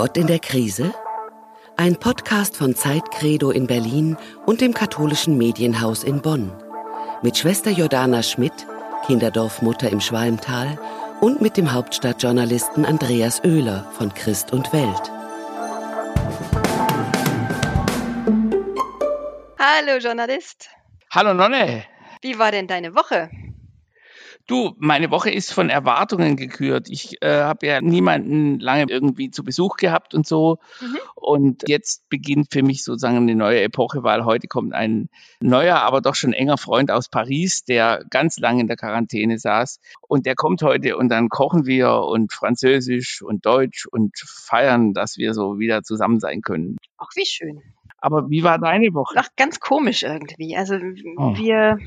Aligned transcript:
Gott 0.00 0.16
in 0.16 0.28
der 0.28 0.38
Krise? 0.38 0.94
Ein 1.76 1.94
Podcast 1.94 2.56
von 2.56 2.74
Zeitcredo 2.74 3.50
in 3.50 3.66
Berlin 3.66 4.16
und 4.46 4.62
dem 4.62 4.72
katholischen 4.72 5.36
Medienhaus 5.36 6.04
in 6.04 6.22
Bonn. 6.22 6.50
Mit 7.20 7.36
Schwester 7.36 7.70
Jordana 7.70 8.22
Schmidt, 8.22 8.66
Kinderdorfmutter 9.04 9.90
im 9.90 10.00
Schwalmtal 10.00 10.78
und 11.20 11.42
mit 11.42 11.58
dem 11.58 11.74
Hauptstadtjournalisten 11.74 12.86
Andreas 12.86 13.44
Oehler 13.44 13.92
von 13.92 14.14
Christ 14.14 14.54
und 14.54 14.72
Welt. 14.72 15.12
Hallo 19.58 19.98
Journalist. 19.98 20.70
Hallo 21.10 21.34
Nonne. 21.34 21.84
Wie 22.22 22.38
war 22.38 22.52
denn 22.52 22.66
deine 22.66 22.94
Woche? 22.94 23.28
Du, 24.50 24.74
meine 24.78 25.12
Woche 25.12 25.30
ist 25.30 25.52
von 25.52 25.70
Erwartungen 25.70 26.34
gekürt. 26.34 26.88
Ich 26.90 27.22
äh, 27.22 27.42
habe 27.42 27.68
ja 27.68 27.80
niemanden 27.80 28.58
lange 28.58 28.86
irgendwie 28.88 29.30
zu 29.30 29.44
Besuch 29.44 29.76
gehabt 29.76 30.12
und 30.12 30.26
so. 30.26 30.58
Mhm. 30.80 30.98
Und 31.14 31.68
jetzt 31.68 32.08
beginnt 32.08 32.48
für 32.50 32.64
mich 32.64 32.82
sozusagen 32.82 33.18
eine 33.18 33.36
neue 33.36 33.62
Epoche, 33.62 34.02
weil 34.02 34.24
heute 34.24 34.48
kommt 34.48 34.74
ein 34.74 35.08
neuer, 35.38 35.76
aber 35.76 36.00
doch 36.00 36.16
schon 36.16 36.32
enger 36.32 36.58
Freund 36.58 36.90
aus 36.90 37.08
Paris, 37.08 37.62
der 37.62 38.04
ganz 38.10 38.38
lange 38.38 38.62
in 38.62 38.66
der 38.66 38.76
Quarantäne 38.76 39.38
saß. 39.38 39.78
Und 40.08 40.26
der 40.26 40.34
kommt 40.34 40.62
heute 40.62 40.96
und 40.96 41.10
dann 41.10 41.28
kochen 41.28 41.64
wir 41.64 41.92
und 41.92 42.32
Französisch 42.32 43.22
und 43.22 43.46
Deutsch 43.46 43.86
und 43.86 44.18
feiern, 44.18 44.94
dass 44.94 45.16
wir 45.16 45.32
so 45.32 45.60
wieder 45.60 45.84
zusammen 45.84 46.18
sein 46.18 46.42
können. 46.42 46.76
Ach, 46.98 47.10
wie 47.14 47.24
schön. 47.24 47.62
Aber 48.00 48.30
wie 48.30 48.42
war 48.42 48.58
deine 48.58 48.94
Woche? 48.94 49.14
Ach, 49.16 49.28
ganz 49.36 49.60
komisch 49.60 50.02
irgendwie. 50.02 50.56
Also 50.56 50.76
oh. 50.76 51.34
wir 51.36 51.78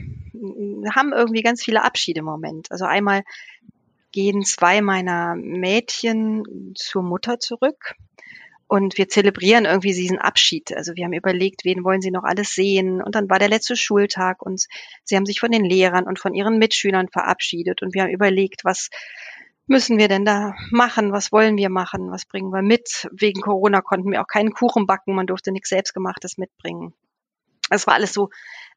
haben 0.93 1.11
irgendwie 1.11 1.41
ganz 1.41 1.63
viele 1.63 1.83
Abschiede 1.83 2.19
im 2.19 2.25
Moment. 2.25 2.71
Also 2.71 2.85
einmal 2.85 3.23
gehen 4.11 4.43
zwei 4.43 4.81
meiner 4.81 5.35
Mädchen 5.35 6.73
zur 6.75 7.01
Mutter 7.01 7.39
zurück 7.39 7.95
und 8.67 8.97
wir 8.97 9.09
zelebrieren 9.09 9.65
irgendwie 9.65 9.93
diesen 9.93 10.19
Abschied. 10.19 10.75
Also 10.75 10.95
wir 10.95 11.05
haben 11.05 11.13
überlegt, 11.13 11.65
wen 11.65 11.83
wollen 11.83 12.01
sie 12.01 12.11
noch 12.11 12.23
alles 12.23 12.55
sehen 12.55 13.01
und 13.01 13.15
dann 13.15 13.29
war 13.29 13.39
der 13.39 13.49
letzte 13.49 13.75
Schultag 13.75 14.41
und 14.41 14.67
sie 15.03 15.15
haben 15.15 15.25
sich 15.25 15.39
von 15.39 15.51
den 15.51 15.65
Lehrern 15.65 16.05
und 16.05 16.19
von 16.19 16.33
ihren 16.33 16.59
Mitschülern 16.59 17.07
verabschiedet 17.09 17.81
und 17.81 17.93
wir 17.93 18.03
haben 18.03 18.11
überlegt, 18.11 18.63
was 18.63 18.89
müssen 19.67 19.97
wir 19.97 20.07
denn 20.07 20.25
da 20.25 20.53
machen? 20.71 21.11
Was 21.11 21.31
wollen 21.31 21.57
wir 21.57 21.69
machen? 21.69 22.11
Was 22.11 22.25
bringen 22.25 22.51
wir 22.51 22.61
mit? 22.61 23.07
Wegen 23.11 23.41
Corona 23.41 23.81
konnten 23.81 24.11
wir 24.11 24.21
auch 24.21 24.27
keinen 24.27 24.53
Kuchen 24.53 24.85
backen. 24.85 25.15
Man 25.15 25.27
durfte 25.27 25.51
nichts 25.51 25.69
Selbstgemachtes 25.69 26.37
mitbringen. 26.37 26.93
Es 27.69 27.87
war 27.87 27.93
alles 27.93 28.13
so 28.13 28.29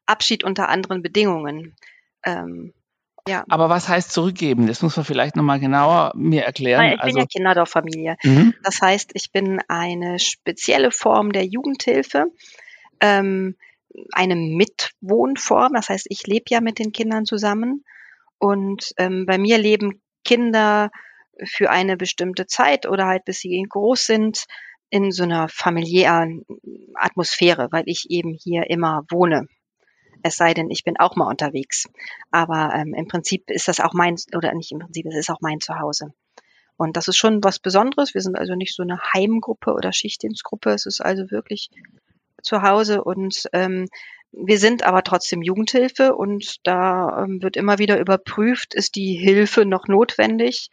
Abschied 0.05 0.43
unter 0.43 0.69
anderen 0.69 1.01
Bedingungen. 1.01 1.75
Ähm, 2.23 2.73
ja. 3.27 3.43
Aber 3.49 3.69
was 3.69 3.89
heißt 3.89 4.11
zurückgeben? 4.11 4.67
Das 4.67 4.81
muss 4.81 4.95
man 4.95 5.05
vielleicht 5.05 5.35
nochmal 5.35 5.59
genauer 5.59 6.13
mir 6.15 6.43
erklären. 6.43 6.85
Ich 6.85 6.91
bin 6.91 6.99
also, 7.01 7.19
ja 7.19 7.25
Kinderdorffamilie. 7.25 8.15
Mhm. 8.23 8.53
Das 8.63 8.81
heißt, 8.81 9.11
ich 9.13 9.31
bin 9.31 9.59
eine 9.67 10.19
spezielle 10.19 10.91
Form 10.91 11.33
der 11.33 11.45
Jugendhilfe. 11.45 12.27
Ähm, 13.01 13.55
eine 14.13 14.35
Mitwohnform. 14.35 15.73
Das 15.73 15.89
heißt, 15.89 16.07
ich 16.09 16.25
lebe 16.25 16.45
ja 16.49 16.61
mit 16.61 16.79
den 16.79 16.93
Kindern 16.93 17.25
zusammen. 17.25 17.83
Und 18.37 18.93
ähm, 18.97 19.25
bei 19.25 19.37
mir 19.37 19.57
leben 19.57 20.01
Kinder 20.27 20.91
für 21.45 21.69
eine 21.69 21.97
bestimmte 21.97 22.45
Zeit 22.45 22.85
oder 22.85 23.07
halt 23.07 23.25
bis 23.25 23.39
sie 23.39 23.63
groß 23.67 24.05
sind 24.05 24.45
in 24.89 25.11
so 25.11 25.23
einer 25.23 25.47
familiären 25.49 26.45
Atmosphäre, 26.95 27.69
weil 27.71 27.83
ich 27.87 28.07
eben 28.09 28.33
hier 28.33 28.69
immer 28.69 29.03
wohne. 29.09 29.47
Es 30.23 30.37
sei 30.37 30.53
denn, 30.53 30.69
ich 30.69 30.83
bin 30.83 30.97
auch 30.97 31.15
mal 31.15 31.27
unterwegs. 31.27 31.87
Aber 32.31 32.73
ähm, 32.75 32.93
im 32.93 33.07
Prinzip 33.07 33.49
ist 33.49 33.67
das 33.67 33.79
auch 33.79 33.93
mein, 33.93 34.15
oder 34.35 34.53
nicht 34.53 34.71
im 34.71 34.79
Prinzip, 34.79 35.05
es 35.05 35.15
ist 35.15 35.29
auch 35.29 35.41
mein 35.41 35.59
Zuhause. 35.59 36.13
Und 36.75 36.97
das 36.97 37.07
ist 37.07 37.17
schon 37.17 37.43
was 37.43 37.59
Besonderes. 37.59 38.13
Wir 38.13 38.21
sind 38.21 38.37
also 38.37 38.55
nicht 38.55 38.75
so 38.75 38.83
eine 38.83 38.99
Heimgruppe 39.13 39.73
oder 39.73 39.91
Schichtdienstgruppe. 39.93 40.71
Es 40.71 40.85
ist 40.85 41.01
also 41.01 41.31
wirklich 41.31 41.69
zu 42.41 42.61
Hause 42.61 43.03
und 43.03 43.47
ähm, 43.53 43.87
wir 44.39 44.59
sind 44.59 44.83
aber 44.83 45.03
trotzdem 45.03 45.41
Jugendhilfe 45.41 46.15
und 46.15 46.57
da 46.63 47.23
ähm, 47.23 47.41
wird 47.41 47.57
immer 47.57 47.79
wieder 47.79 47.99
überprüft, 47.99 48.73
ist 48.73 48.95
die 48.95 49.13
Hilfe 49.13 49.65
noch 49.65 49.87
notwendig 49.87 50.69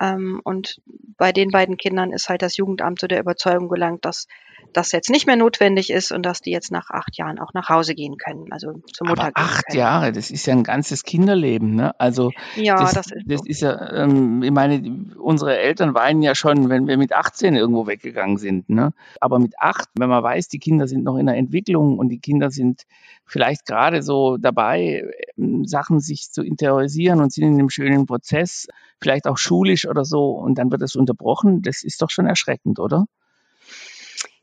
ähm, 0.00 0.40
und 0.44 0.80
bei 1.16 1.32
den 1.32 1.50
beiden 1.50 1.76
Kindern 1.76 2.12
ist 2.12 2.28
halt 2.28 2.42
das 2.42 2.56
Jugendamt 2.56 3.00
zu 3.00 3.08
der 3.08 3.20
Überzeugung 3.20 3.68
gelangt, 3.68 4.04
dass 4.04 4.26
das 4.72 4.92
jetzt 4.92 5.10
nicht 5.10 5.26
mehr 5.26 5.36
notwendig 5.36 5.90
ist 5.90 6.12
und 6.12 6.24
dass 6.24 6.40
die 6.40 6.50
jetzt 6.50 6.72
nach 6.72 6.90
acht 6.90 7.16
Jahren 7.16 7.38
auch 7.38 7.54
nach 7.54 7.68
Hause 7.68 7.94
gehen 7.94 8.16
können, 8.16 8.52
also 8.52 8.80
zur 8.92 9.06
Mutter 9.06 9.22
Aber 9.22 9.32
gehen 9.32 9.44
acht 9.44 9.66
können. 9.66 9.78
Jahre, 9.78 10.12
das 10.12 10.30
ist 10.30 10.46
ja 10.46 10.54
ein 10.54 10.64
ganzes 10.64 11.04
Kinderleben, 11.04 11.74
ne? 11.74 11.98
Also 12.00 12.32
ja, 12.56 12.76
das, 12.76 12.92
das, 12.92 13.06
ist, 13.12 13.24
das 13.26 13.40
so. 13.40 13.46
ist 13.46 13.60
ja, 13.60 14.04
ähm, 14.04 14.42
ich 14.42 14.50
meine, 14.50 15.14
unsere 15.18 15.58
Eltern 15.58 15.94
weinen 15.94 16.22
ja 16.22 16.34
schon, 16.34 16.68
wenn 16.68 16.86
wir 16.86 16.96
mit 16.96 17.12
18 17.12 17.54
irgendwo 17.54 17.86
weggegangen 17.86 18.36
sind, 18.36 18.68
ne? 18.68 18.92
Aber 19.20 19.38
mit 19.38 19.54
acht, 19.58 19.88
wenn 19.96 20.08
man 20.08 20.22
weiß, 20.22 20.48
die 20.48 20.58
Kinder 20.58 20.88
sind 20.88 21.04
noch 21.04 21.16
in 21.16 21.26
der 21.26 21.36
Entwicklung 21.36 21.98
und 21.98 22.08
die 22.08 22.20
Kinder 22.20 22.50
sind 22.50 22.82
vielleicht 23.24 23.66
gerade 23.66 24.02
so 24.02 24.36
dabei, 24.36 25.04
Sachen 25.36 26.00
sich 26.00 26.30
zu 26.30 26.42
interessieren 26.42 27.20
und 27.20 27.32
sind 27.32 27.44
in 27.44 27.54
einem 27.54 27.70
schönen 27.70 28.06
Prozess, 28.06 28.68
vielleicht 29.00 29.26
auch 29.26 29.38
schulisch 29.38 29.86
oder 29.86 30.04
so, 30.04 30.30
und 30.30 30.56
dann 30.58 30.70
wird 30.70 30.82
es 30.82 30.96
unterbrochen. 30.96 31.62
Das 31.62 31.82
ist 31.82 32.02
doch 32.02 32.10
schon 32.10 32.26
erschreckend, 32.26 32.78
oder? 32.78 33.06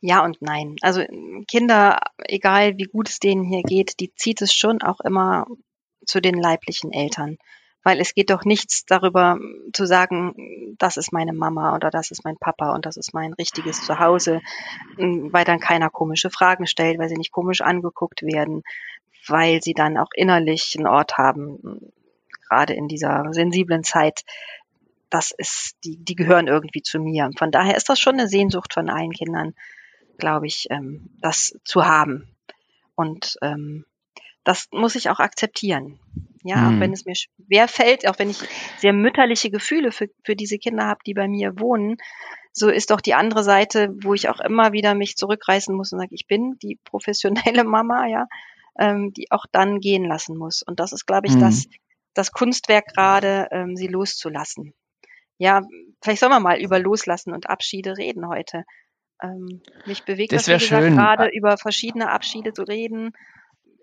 Ja 0.02 0.26
und 0.26 0.42
nein. 0.42 0.76
Also 0.82 1.04
Kinder, 1.48 2.00
egal 2.26 2.78
wie 2.78 2.86
gut 2.86 3.08
es 3.08 3.20
denen 3.20 3.44
hier 3.44 3.62
geht, 3.62 4.00
die 4.00 4.14
zieht 4.16 4.42
es 4.42 4.54
schon 4.54 4.82
auch 4.82 5.00
immer 5.02 5.46
zu 6.06 6.20
den 6.22 6.36
leiblichen 6.36 6.92
Eltern. 6.92 7.38
Weil 7.84 8.00
es 8.00 8.14
geht 8.14 8.30
doch 8.30 8.46
nichts 8.46 8.86
darüber 8.86 9.40
zu 9.74 9.88
sagen, 9.88 10.76
das 10.78 10.98
ist 10.98 11.12
meine 11.14 11.34
Mama 11.34 11.76
oder 11.76 11.90
das 11.90 12.12
ist 12.12 12.24
mein 12.24 12.38
Papa 12.38 12.76
und 12.76 12.86
das 12.86 12.96
ist 12.96 13.14
mein 13.14 13.34
richtiges 13.34 13.84
Zuhause, 13.84 14.42
weil 14.98 15.46
dann 15.46 15.60
keiner 15.60 15.90
komische 15.90 16.30
Fragen 16.30 16.68
stellt, 16.68 17.00
weil 17.00 17.10
sie 17.10 17.16
nicht 17.16 17.32
komisch 17.32 17.62
angeguckt 17.62 18.22
werden, 18.22 18.62
weil 19.28 19.62
sie 19.62 19.74
dann 19.74 19.98
auch 19.98 20.10
innerlich 20.16 20.74
einen 20.78 20.88
Ort 20.88 21.18
haben, 21.18 21.92
gerade 22.50 22.74
in 22.74 22.88
dieser 22.88 23.26
sensiblen 23.32 23.84
Zeit, 23.84 24.24
das 25.10 25.32
ist, 25.32 25.76
die, 25.84 25.98
die 25.98 26.16
gehören 26.16 26.48
irgendwie 26.48 26.82
zu 26.82 27.00
mir. 27.00 27.30
Von 27.38 27.52
daher 27.52 27.76
ist 27.76 27.90
das 27.90 28.00
schon 28.00 28.14
eine 28.14 28.28
Sehnsucht 28.28 28.74
von 28.74 28.90
allen 28.90 29.12
Kindern, 29.12 29.54
glaube 30.18 30.48
ich, 30.48 30.68
ähm, 30.70 31.10
das 31.20 31.58
zu 31.66 31.86
haben. 31.86 32.36
Und 32.96 33.38
ähm, 33.42 33.86
das 34.44 34.68
muss 34.72 34.96
ich 34.96 35.10
auch 35.10 35.20
akzeptieren. 35.20 36.00
Ja, 36.44 36.58
mhm. 36.58 36.76
auch 36.76 36.80
wenn 36.80 36.94
es 36.94 37.06
mir 37.06 37.16
schwer 37.16 37.68
fällt, 37.68 38.08
auch 38.08 38.18
wenn 38.18 38.30
ich 38.30 38.40
sehr 38.78 38.94
mütterliche 38.94 39.52
Gefühle 39.52 39.92
für, 39.92 40.08
für 40.24 40.36
diese 40.36 40.58
Kinder 40.58 40.88
habe, 40.88 41.02
die 41.06 41.14
bei 41.14 41.28
mir 41.28 41.60
wohnen, 41.60 41.98
so 42.54 42.70
ist 42.70 42.92
doch 42.92 43.00
die 43.00 43.14
andere 43.14 43.44
Seite, 43.44 43.94
wo 44.02 44.14
ich 44.14 44.28
auch 44.28 44.40
immer 44.40 44.74
wieder 44.74 44.96
mich 44.96 45.16
zurückreißen 45.16 45.76
muss 45.76 45.92
und 45.94 46.00
sage, 46.00 46.16
ich 46.16 46.28
bin 46.28 46.58
die 46.62 46.80
professionelle 46.84 47.64
Mama, 47.64 48.08
ja, 48.08 48.28
ähm, 48.80 49.14
die 49.14 49.32
auch 49.32 49.46
dann 49.52 49.80
gehen 49.80 50.06
lassen 50.06 50.38
muss. 50.38 50.62
Und 50.62 50.80
das 50.80 50.92
ist, 50.92 51.06
glaube 51.06 51.28
ich, 51.28 51.36
mhm. 51.36 51.42
das, 51.42 51.68
das 52.14 52.32
Kunstwerk 52.32 52.88
gerade, 52.88 53.48
ähm, 53.52 53.76
sie 53.76 53.88
loszulassen 53.88 54.74
ja, 55.42 55.64
vielleicht 56.04 56.20
soll 56.20 56.30
man 56.30 56.44
mal 56.44 56.62
über 56.62 56.78
Loslassen 56.78 57.34
und 57.34 57.50
Abschiede 57.50 57.98
reden 57.98 58.28
heute. 58.28 58.64
Ähm, 59.24 59.64
mich 59.88 60.04
bewegt 60.04 60.34
das, 60.34 60.46
das 60.46 60.62
gesagt, 60.62 60.86
gerade 60.86 61.30
über 61.30 61.58
verschiedene 61.58 62.12
Abschiede 62.12 62.54
zu 62.54 62.62
reden. 62.62 63.14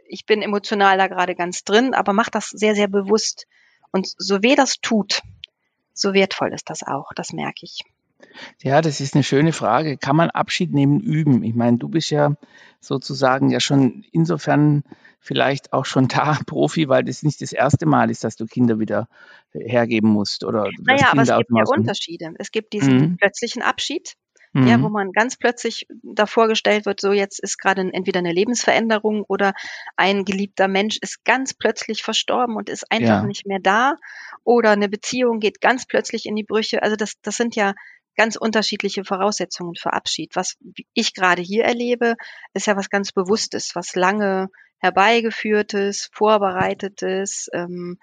Ich 0.06 0.24
bin 0.24 0.40
emotional 0.40 0.98
da 0.98 1.08
gerade 1.08 1.34
ganz 1.34 1.64
drin, 1.64 1.94
aber 1.94 2.12
mach 2.12 2.28
das 2.28 2.50
sehr, 2.50 2.76
sehr 2.76 2.86
bewusst. 2.86 3.48
Und 3.90 4.06
so 4.18 4.40
weh 4.40 4.54
das 4.54 4.76
tut, 4.80 5.22
so 5.92 6.14
wertvoll 6.14 6.52
ist 6.52 6.70
das 6.70 6.84
auch, 6.84 7.10
das 7.16 7.32
merke 7.32 7.64
ich. 7.64 7.80
Ja, 8.62 8.80
das 8.80 9.00
ist 9.00 9.14
eine 9.14 9.24
schöne 9.24 9.52
Frage. 9.52 9.96
Kann 9.96 10.16
man 10.16 10.30
Abschied 10.30 10.72
nehmen 10.72 11.00
üben? 11.00 11.42
Ich 11.42 11.54
meine, 11.54 11.78
du 11.78 11.88
bist 11.88 12.10
ja 12.10 12.34
sozusagen 12.80 13.50
ja 13.50 13.60
schon 13.60 14.04
insofern 14.12 14.84
vielleicht 15.20 15.72
auch 15.72 15.84
schon 15.84 16.08
da 16.08 16.38
Profi, 16.46 16.88
weil 16.88 17.04
das 17.04 17.22
nicht 17.22 17.40
das 17.40 17.52
erste 17.52 17.86
Mal 17.86 18.10
ist, 18.10 18.24
dass 18.24 18.36
du 18.36 18.46
Kinder 18.46 18.78
wieder 18.78 19.08
hergeben 19.52 20.10
musst 20.10 20.44
oder 20.44 20.70
naja, 20.80 21.08
aber 21.10 21.22
es 21.22 21.28
gibt 21.28 21.50
ja 21.50 21.64
Unterschiede. 21.66 22.34
Es 22.38 22.50
gibt 22.50 22.72
diesen 22.72 22.98
mhm. 22.98 23.16
plötzlichen 23.16 23.62
Abschied, 23.62 24.14
mhm. 24.52 24.66
ja, 24.66 24.80
wo 24.80 24.88
man 24.88 25.12
ganz 25.12 25.36
plötzlich 25.36 25.86
davor 26.02 26.48
gestellt 26.48 26.86
wird, 26.86 27.00
so 27.00 27.12
jetzt 27.12 27.40
ist 27.40 27.58
gerade 27.58 27.82
entweder 27.92 28.18
eine 28.20 28.32
Lebensveränderung 28.32 29.24
oder 29.26 29.54
ein 29.96 30.24
geliebter 30.24 30.68
Mensch 30.68 30.98
ist 31.00 31.24
ganz 31.24 31.54
plötzlich 31.54 32.02
verstorben 32.02 32.56
und 32.56 32.68
ist 32.68 32.90
einfach 32.90 33.22
ja. 33.22 33.22
nicht 33.22 33.46
mehr 33.46 33.60
da 33.60 33.96
oder 34.44 34.70
eine 34.70 34.88
Beziehung 34.88 35.40
geht 35.40 35.60
ganz 35.60 35.86
plötzlich 35.86 36.26
in 36.26 36.36
die 36.36 36.44
Brüche. 36.44 36.82
Also 36.82 36.96
das, 36.96 37.14
das 37.22 37.36
sind 37.36 37.56
ja 37.56 37.74
ganz 38.18 38.36
unterschiedliche 38.36 39.04
Voraussetzungen 39.04 39.76
für 39.76 39.92
Abschied. 39.92 40.34
Was 40.34 40.56
ich 40.92 41.14
gerade 41.14 41.40
hier 41.40 41.64
erlebe, 41.64 42.16
ist 42.52 42.66
ja 42.66 42.76
was 42.76 42.90
ganz 42.90 43.12
Bewusstes, 43.12 43.74
was 43.74 43.94
lange 43.94 44.48
herbeigeführtes, 44.78 46.10
vorbereitetes. 46.12 47.48
Ähm, 47.52 47.98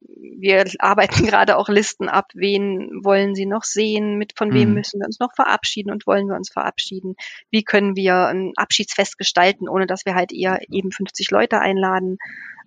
wir 0.00 0.64
arbeiten 0.78 1.26
gerade 1.26 1.58
auch 1.58 1.68
Listen 1.68 2.08
ab, 2.08 2.30
wen 2.34 3.04
wollen 3.04 3.34
Sie 3.34 3.46
noch 3.46 3.64
sehen, 3.64 4.16
mit 4.16 4.32
von 4.36 4.54
wem 4.54 4.70
mhm. 4.70 4.74
müssen 4.74 5.00
wir 5.00 5.06
uns 5.06 5.20
noch 5.20 5.34
verabschieden 5.34 5.92
und 5.92 6.06
wollen 6.06 6.28
wir 6.28 6.36
uns 6.36 6.50
verabschieden? 6.50 7.14
Wie 7.50 7.62
können 7.62 7.94
wir 7.94 8.28
ein 8.28 8.52
Abschiedsfest 8.56 9.18
gestalten, 9.18 9.68
ohne 9.68 9.86
dass 9.86 10.06
wir 10.06 10.14
halt 10.14 10.32
eher 10.32 10.60
eben 10.70 10.92
50 10.92 11.30
Leute 11.30 11.60
einladen? 11.60 12.16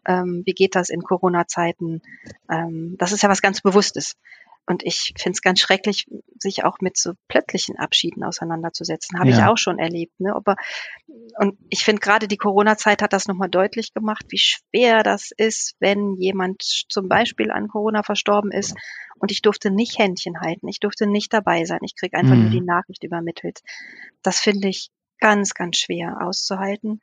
Ähm, 0.08 0.44
wie 0.46 0.54
geht 0.54 0.76
das 0.76 0.90
in 0.90 1.02
Corona-Zeiten? 1.02 2.04
Ähm, 2.48 2.96
das 3.00 3.12
ist 3.12 3.24
ja 3.24 3.30
was 3.30 3.42
ganz 3.42 3.62
Bewusstes. 3.62 4.14
Und 4.68 4.84
ich 4.84 5.14
finde 5.18 5.36
es 5.36 5.42
ganz 5.42 5.60
schrecklich, 5.60 6.08
sich 6.40 6.64
auch 6.64 6.80
mit 6.82 6.98
so 6.98 7.14
plötzlichen 7.28 7.78
Abschieden 7.78 8.24
auseinanderzusetzen. 8.24 9.20
Habe 9.20 9.30
ja. 9.30 9.38
ich 9.38 9.44
auch 9.44 9.58
schon 9.58 9.78
erlebt. 9.78 10.20
Ne? 10.20 10.36
Aber, 10.36 10.56
und 11.38 11.58
ich 11.70 11.84
finde 11.84 12.00
gerade 12.00 12.28
die 12.28 12.38
Corona-Zeit 12.38 13.02
hat 13.02 13.14
das 13.14 13.28
nochmal 13.28 13.50
deutlich 13.50 13.94
gemacht, 13.94 14.26
wie 14.30 14.40
schwer 14.40 15.04
das 15.04 15.32
ist, 15.38 15.76
wenn 15.80 16.16
jemand 16.16 16.64
zum 16.90 17.08
Beispiel 17.08 17.52
an 17.52 17.68
Corona 17.68 18.02
verstorben 18.02 18.52
ist 18.52 18.76
und 19.20 19.32
ich 19.32 19.42
durfte 19.42 19.70
nicht 19.70 20.00
Händchen 20.00 20.42
halten, 20.42 20.68
ich 20.68 20.80
durfte 20.80 21.06
nicht 21.06 21.32
dabei 21.32 21.66
sein, 21.66 21.80
ich 21.84 21.96
kriege 21.96 22.18
einfach 22.18 22.36
mhm. 22.36 22.44
nur 22.44 22.52
die 22.52 22.62
Nachricht 22.62 23.04
übermittelt. 23.04 23.62
Das 24.24 24.40
finde 24.40 24.68
ich 24.68 24.90
ganz, 25.20 25.54
ganz 25.54 25.78
schwer 25.78 26.22
auszuhalten. 26.22 27.02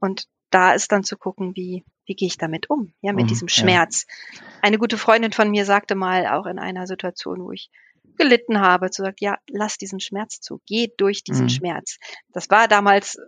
Und 0.00 0.26
da 0.50 0.72
ist 0.72 0.92
dann 0.92 1.04
zu 1.04 1.16
gucken, 1.16 1.54
wie, 1.54 1.84
wie 2.06 2.14
gehe 2.14 2.28
ich 2.28 2.38
damit 2.38 2.70
um, 2.70 2.92
ja, 3.00 3.12
mit 3.12 3.24
mhm, 3.24 3.28
diesem 3.28 3.48
Schmerz. 3.48 4.06
Ja. 4.32 4.40
Eine 4.62 4.78
gute 4.78 4.96
Freundin 4.96 5.32
von 5.32 5.50
mir 5.50 5.64
sagte 5.64 5.94
mal 5.94 6.26
auch 6.26 6.46
in 6.46 6.58
einer 6.58 6.86
Situation, 6.86 7.44
wo 7.44 7.52
ich 7.52 7.70
gelitten 8.16 8.60
habe, 8.60 8.90
zu 8.90 9.02
sagen, 9.02 9.16
ja, 9.20 9.38
lass 9.48 9.76
diesen 9.76 10.00
Schmerz 10.00 10.40
zu, 10.40 10.60
geh 10.66 10.88
durch 10.96 11.24
diesen 11.24 11.46
mhm. 11.46 11.50
Schmerz. 11.50 11.98
Das 12.32 12.48
war 12.50 12.68
damals 12.68 13.18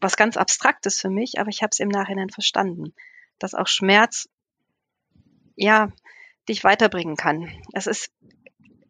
was 0.00 0.16
ganz 0.16 0.36
Abstraktes 0.36 1.00
für 1.00 1.10
mich, 1.10 1.40
aber 1.40 1.48
ich 1.48 1.62
habe 1.62 1.70
es 1.72 1.80
im 1.80 1.88
Nachhinein 1.88 2.30
verstanden, 2.30 2.94
dass 3.38 3.54
auch 3.54 3.66
Schmerz, 3.66 4.28
ja, 5.56 5.90
dich 6.48 6.64
weiterbringen 6.64 7.16
kann. 7.16 7.50
Es 7.72 7.86
ist 7.86 8.10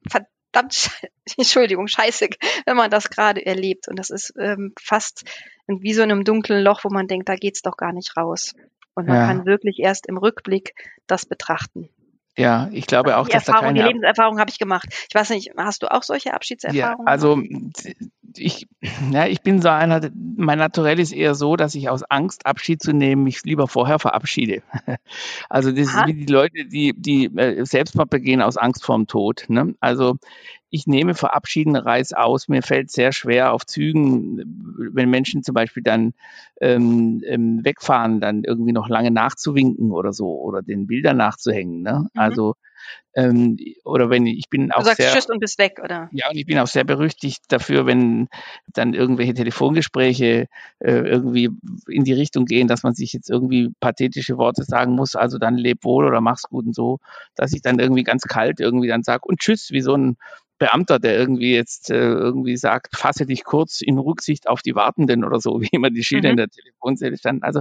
verdammt, 0.08 0.90
Entschuldigung, 1.36 1.88
scheiße, 1.88 2.28
wenn 2.66 2.76
man 2.76 2.90
das 2.90 3.10
gerade 3.10 3.44
erlebt. 3.44 3.88
Und 3.88 3.98
das 3.98 4.10
ist 4.10 4.34
ähm, 4.38 4.72
fast 4.80 5.24
wie 5.66 5.92
so 5.92 6.02
in 6.02 6.10
einem 6.10 6.24
dunklen 6.24 6.62
Loch, 6.62 6.84
wo 6.84 6.90
man 6.90 7.08
denkt, 7.08 7.28
da 7.28 7.36
geht's 7.36 7.62
doch 7.62 7.76
gar 7.76 7.92
nicht 7.92 8.16
raus. 8.16 8.54
Und 8.98 9.06
man 9.06 9.14
ja. 9.14 9.26
kann 9.28 9.46
wirklich 9.46 9.78
erst 9.78 10.08
im 10.08 10.16
Rückblick 10.16 10.74
das 11.06 11.24
betrachten. 11.24 11.88
Ja, 12.36 12.68
ich 12.72 12.88
glaube 12.88 13.16
auch, 13.16 13.28
die 13.28 13.32
dass 13.32 13.46
Erfahrung, 13.46 13.60
da 13.60 13.66
keine... 13.68 13.78
Die 13.78 13.86
Lebenserfahrung 13.86 14.40
habe 14.40 14.50
ich 14.50 14.58
gemacht. 14.58 14.88
Ich 15.08 15.14
weiß 15.14 15.30
nicht, 15.30 15.52
hast 15.56 15.84
du 15.84 15.92
auch 15.92 16.02
solche 16.02 16.34
Abschiedserfahrungen? 16.34 17.06
Ja, 17.06 17.12
also 17.12 17.40
ich, 18.36 18.66
ja, 19.12 19.28
ich 19.28 19.42
bin 19.42 19.62
so 19.62 19.68
einer, 19.68 20.10
mein 20.36 20.58
Naturell 20.58 20.98
ist 20.98 21.12
eher 21.12 21.36
so, 21.36 21.54
dass 21.54 21.76
ich 21.76 21.88
aus 21.88 22.02
Angst, 22.02 22.44
Abschied 22.44 22.82
zu 22.82 22.92
nehmen, 22.92 23.22
mich 23.22 23.44
lieber 23.44 23.68
vorher 23.68 24.00
verabschiede. 24.00 24.62
Also 25.48 25.70
das 25.70 25.88
Aha. 25.88 26.00
ist 26.00 26.06
wie 26.08 26.24
die 26.24 26.32
Leute, 26.32 26.64
die, 26.66 26.92
die 26.96 27.26
äh, 27.36 27.64
Selbstmord 27.64 28.10
begehen 28.10 28.42
aus 28.42 28.56
Angst 28.56 28.84
vorm 28.84 29.06
Tod. 29.06 29.44
Ne? 29.48 29.76
Also 29.78 30.16
ich 30.70 30.86
nehme 30.86 31.14
Verabschieden 31.14 31.76
Reis 31.76 32.12
aus. 32.12 32.48
Mir 32.48 32.62
fällt 32.62 32.90
sehr 32.90 33.12
schwer 33.12 33.52
auf 33.52 33.64
Zügen, 33.66 34.42
wenn 34.92 35.08
Menschen 35.08 35.42
zum 35.42 35.54
Beispiel 35.54 35.82
dann 35.82 36.12
ähm, 36.60 37.22
ähm, 37.26 37.64
wegfahren, 37.64 38.20
dann 38.20 38.44
irgendwie 38.44 38.72
noch 38.72 38.88
lange 38.88 39.10
nachzuwinken 39.10 39.92
oder 39.92 40.12
so 40.12 40.38
oder 40.40 40.62
den 40.62 40.86
Bildern 40.86 41.16
nachzuhängen. 41.16 41.82
Ne? 41.82 42.08
Mhm. 42.12 42.20
Also 42.20 42.54
ähm, 43.14 43.58
oder 43.84 44.10
wenn 44.10 44.26
ich 44.26 44.48
bin 44.48 44.70
auch 44.72 44.80
du 44.80 44.84
sagst 44.84 44.98
sehr, 44.98 45.12
Tschüss 45.12 45.28
und 45.28 45.40
bist 45.40 45.58
weg, 45.58 45.80
oder? 45.82 46.08
Ja, 46.12 46.30
und 46.30 46.36
ich 46.36 46.46
bin 46.46 46.58
auch 46.58 46.66
sehr 46.66 46.84
berüchtigt 46.84 47.42
dafür, 47.48 47.86
wenn 47.86 48.28
dann 48.68 48.94
irgendwelche 48.94 49.34
Telefongespräche 49.34 50.46
äh, 50.78 50.90
irgendwie 50.90 51.50
in 51.88 52.04
die 52.04 52.12
Richtung 52.12 52.44
gehen, 52.44 52.68
dass 52.68 52.82
man 52.82 52.94
sich 52.94 53.12
jetzt 53.12 53.30
irgendwie 53.30 53.70
pathetische 53.80 54.36
Worte 54.38 54.62
sagen 54.64 54.92
muss, 54.92 55.16
also 55.16 55.38
dann 55.38 55.56
leb 55.56 55.84
wohl 55.84 56.06
oder 56.06 56.20
mach's 56.20 56.44
gut 56.44 56.66
und 56.66 56.74
so, 56.74 56.98
dass 57.34 57.52
ich 57.52 57.62
dann 57.62 57.78
irgendwie 57.78 58.04
ganz 58.04 58.22
kalt 58.24 58.60
irgendwie 58.60 58.88
dann 58.88 59.02
sag 59.02 59.26
und 59.26 59.40
Tschüss, 59.40 59.70
wie 59.70 59.82
so 59.82 59.94
ein 59.94 60.16
Beamter, 60.58 60.98
der 60.98 61.16
irgendwie 61.16 61.54
jetzt 61.54 61.90
äh, 61.90 61.96
irgendwie 61.96 62.56
sagt, 62.56 62.96
fasse 62.96 63.26
dich 63.26 63.44
kurz 63.44 63.80
in 63.80 63.98
Rücksicht 63.98 64.48
auf 64.48 64.62
die 64.62 64.74
Wartenden 64.74 65.24
oder 65.24 65.40
so, 65.40 65.60
wie 65.60 65.68
immer 65.72 65.90
die 65.90 66.04
Schilder 66.04 66.28
mhm. 66.28 66.32
in 66.32 66.36
der 66.36 66.48
Telefonzelle 66.48 67.16
standen. 67.16 67.44
Also 67.44 67.60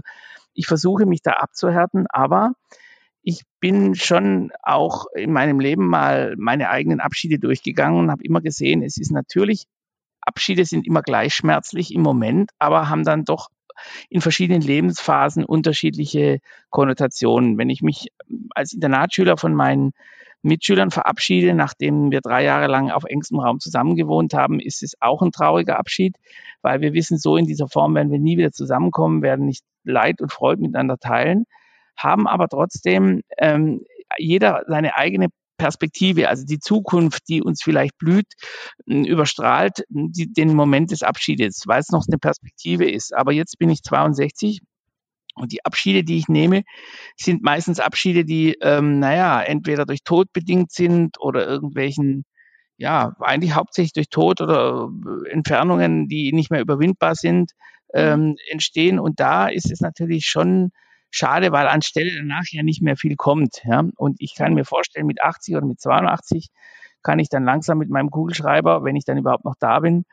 ich 0.53 0.67
versuche 0.67 1.05
mich 1.05 1.21
da 1.21 1.33
abzuhärten, 1.33 2.05
aber 2.09 2.53
ich 3.21 3.43
bin 3.59 3.93
schon 3.95 4.51
auch 4.63 5.05
in 5.13 5.33
meinem 5.33 5.59
Leben 5.59 5.87
mal 5.87 6.35
meine 6.37 6.69
eigenen 6.69 6.99
Abschiede 6.99 7.39
durchgegangen 7.39 7.99
und 7.99 8.11
habe 8.11 8.23
immer 8.23 8.41
gesehen, 8.41 8.81
es 8.81 8.97
ist 8.97 9.11
natürlich, 9.11 9.65
Abschiede 10.21 10.65
sind 10.65 10.87
immer 10.87 11.01
gleich 11.01 11.33
schmerzlich 11.33 11.93
im 11.93 12.01
Moment, 12.01 12.51
aber 12.57 12.89
haben 12.89 13.03
dann 13.03 13.25
doch 13.25 13.49
in 14.09 14.21
verschiedenen 14.21 14.61
Lebensphasen 14.61 15.45
unterschiedliche 15.45 16.39
Konnotationen. 16.69 17.57
Wenn 17.57 17.69
ich 17.69 17.81
mich 17.81 18.07
als 18.55 18.73
Internatsschüler 18.73 19.37
von 19.37 19.53
meinen 19.53 19.91
Mitschülern 20.41 20.91
verabschiede, 20.91 21.53
nachdem 21.53 22.11
wir 22.11 22.21
drei 22.21 22.43
Jahre 22.43 22.67
lang 22.67 22.91
auf 22.91 23.03
engstem 23.05 23.39
Raum 23.39 23.59
zusammengewohnt 23.59 24.33
haben, 24.33 24.59
ist 24.59 24.83
es 24.83 24.93
auch 24.99 25.21
ein 25.21 25.31
trauriger 25.31 25.79
Abschied, 25.79 26.15
weil 26.61 26.81
wir 26.81 26.93
wissen, 26.93 27.17
so 27.17 27.37
in 27.37 27.45
dieser 27.45 27.67
Form 27.67 27.95
werden 27.95 28.11
wir 28.11 28.19
nie 28.19 28.37
wieder 28.37 28.51
zusammenkommen, 28.51 29.21
werden 29.21 29.45
nicht 29.45 29.63
Leid 29.83 30.21
und 30.21 30.31
Freude 30.31 30.61
miteinander 30.61 30.97
teilen, 30.97 31.45
haben 31.97 32.27
aber 32.27 32.47
trotzdem 32.47 33.21
ähm, 33.37 33.81
jeder 34.17 34.63
seine 34.67 34.95
eigene 34.95 35.27
Perspektive, 35.57 36.29
also 36.29 36.45
die 36.45 36.59
Zukunft, 36.59 37.27
die 37.27 37.41
uns 37.41 37.63
vielleicht 37.63 37.97
blüht, 37.97 38.27
überstrahlt 38.85 39.83
die, 39.89 40.31
den 40.31 40.53
Moment 40.53 40.91
des 40.91 41.01
Abschiedes, 41.01 41.63
weil 41.65 41.79
es 41.79 41.89
noch 41.89 42.05
eine 42.07 42.19
Perspektive 42.19 42.89
ist. 42.89 43.15
Aber 43.15 43.31
jetzt 43.33 43.57
bin 43.57 43.69
ich 43.69 43.81
62 43.81 44.61
und 45.37 45.51
die 45.51 45.63
Abschiede, 45.65 46.03
die 46.03 46.17
ich 46.17 46.27
nehme, 46.27 46.63
sind 47.15 47.43
meistens 47.43 47.79
Abschiede, 47.79 48.25
die, 48.25 48.57
ähm, 48.61 48.99
naja, 48.99 49.41
entweder 49.41 49.85
durch 49.85 50.03
Tod 50.03 50.31
bedingt 50.33 50.71
sind 50.71 51.19
oder 51.19 51.47
irgendwelchen, 51.47 52.25
ja, 52.77 53.15
eigentlich 53.19 53.55
hauptsächlich 53.55 53.93
durch 53.93 54.09
Tod 54.09 54.41
oder 54.41 54.89
äh, 55.25 55.29
Entfernungen, 55.31 56.07
die 56.07 56.31
nicht 56.33 56.51
mehr 56.51 56.61
überwindbar 56.61 57.15
sind, 57.15 57.51
mhm. 57.93 57.99
ähm, 57.99 58.35
entstehen. 58.49 58.99
Und 58.99 59.19
da 59.19 59.47
ist 59.47 59.71
es 59.71 59.81
natürlich 59.81 60.25
schon 60.25 60.71
schade, 61.09 61.51
weil 61.51 61.67
anstelle 61.67 62.11
danach 62.15 62.45
ja 62.51 62.63
nicht 62.63 62.81
mehr 62.81 62.97
viel 62.97 63.15
kommt. 63.15 63.61
Ja? 63.63 63.83
Und 63.95 64.17
ich 64.19 64.35
kann 64.35 64.53
mir 64.53 64.65
vorstellen, 64.65 65.07
mit 65.07 65.21
80 65.21 65.55
oder 65.55 65.65
mit 65.65 65.79
82 65.79 66.49
kann 67.03 67.19
ich 67.19 67.29
dann 67.29 67.45
langsam 67.45 67.77
mit 67.77 67.89
meinem 67.89 68.09
Kugelschreiber, 68.09 68.83
wenn 68.83 68.95
ich 68.95 69.05
dann 69.05 69.17
überhaupt 69.17 69.45
noch 69.45 69.55
da 69.59 69.79
bin, 69.79 70.03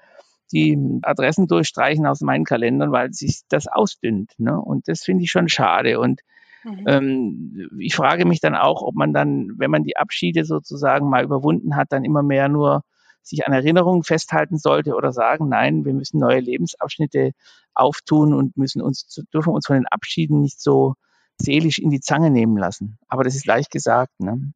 die 0.54 0.78
Adressen 1.02 1.46
durchstreichen 1.48 2.06
aus 2.06 2.20
meinen 2.20 2.44
Kalendern, 2.44 2.92
weil 2.92 3.12
sich 3.12 3.42
das 3.48 3.66
ausdünnt. 3.66 4.32
Ne? 4.38 4.58
Und 4.58 4.88
das 4.88 5.02
finde 5.02 5.24
ich 5.24 5.30
schon 5.30 5.48
schade. 5.48 5.98
Und 5.98 6.20
mhm. 6.62 6.84
ähm, 6.86 7.70
ich 7.78 7.94
frage 7.94 8.24
mich 8.24 8.40
dann 8.40 8.54
auch, 8.54 8.82
ob 8.82 8.94
man 8.94 9.12
dann, 9.12 9.50
wenn 9.58 9.70
man 9.70 9.82
die 9.82 9.96
Abschiede 9.96 10.44
sozusagen 10.44 11.10
mal 11.10 11.24
überwunden 11.24 11.76
hat, 11.76 11.88
dann 11.90 12.04
immer 12.04 12.22
mehr 12.22 12.48
nur 12.48 12.82
sich 13.22 13.46
an 13.46 13.52
Erinnerungen 13.52 14.04
festhalten 14.04 14.58
sollte 14.58 14.94
oder 14.94 15.12
sagen, 15.12 15.48
nein, 15.48 15.84
wir 15.84 15.94
müssen 15.94 16.20
neue 16.20 16.40
Lebensabschnitte 16.40 17.32
auftun 17.74 18.34
und 18.34 18.56
müssen 18.56 18.80
uns, 18.82 19.06
dürfen 19.32 19.52
uns 19.52 19.66
von 19.66 19.76
den 19.76 19.86
Abschieden 19.86 20.40
nicht 20.40 20.60
so 20.60 20.94
seelisch 21.38 21.78
in 21.78 21.90
die 21.90 22.00
Zange 22.00 22.30
nehmen 22.30 22.56
lassen. 22.56 22.98
Aber 23.08 23.24
das 23.24 23.34
ist 23.34 23.46
leicht 23.46 23.70
gesagt. 23.70 24.12
Ne? 24.20 24.52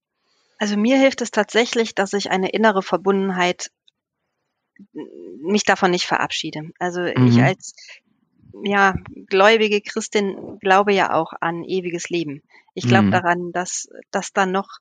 Also 0.58 0.76
mir 0.76 0.98
hilft 0.98 1.22
es 1.22 1.31
tatsächlich, 1.31 1.94
dass 1.94 2.12
ich 2.12 2.31
eine 2.31 2.50
innere 2.50 2.82
Verbundenheit 2.82 3.70
mich 5.43 5.65
davon 5.65 5.91
nicht 5.91 6.06
verabschiede. 6.06 6.70
Also 6.79 7.01
mhm. 7.01 7.29
ich 7.29 7.43
als 7.43 7.75
ja, 8.65 8.94
gläubige 9.27 9.81
Christin 9.81 10.58
glaube 10.61 10.93
ja 10.93 11.13
auch 11.13 11.32
an 11.41 11.65
ewiges 11.65 12.08
Leben. 12.08 12.43
Ich 12.75 12.87
glaube 12.87 13.06
mhm. 13.06 13.13
daran, 13.13 13.53
dass, 13.53 13.89
dass 14.11 14.32
dann 14.32 14.53
noch 14.53 14.79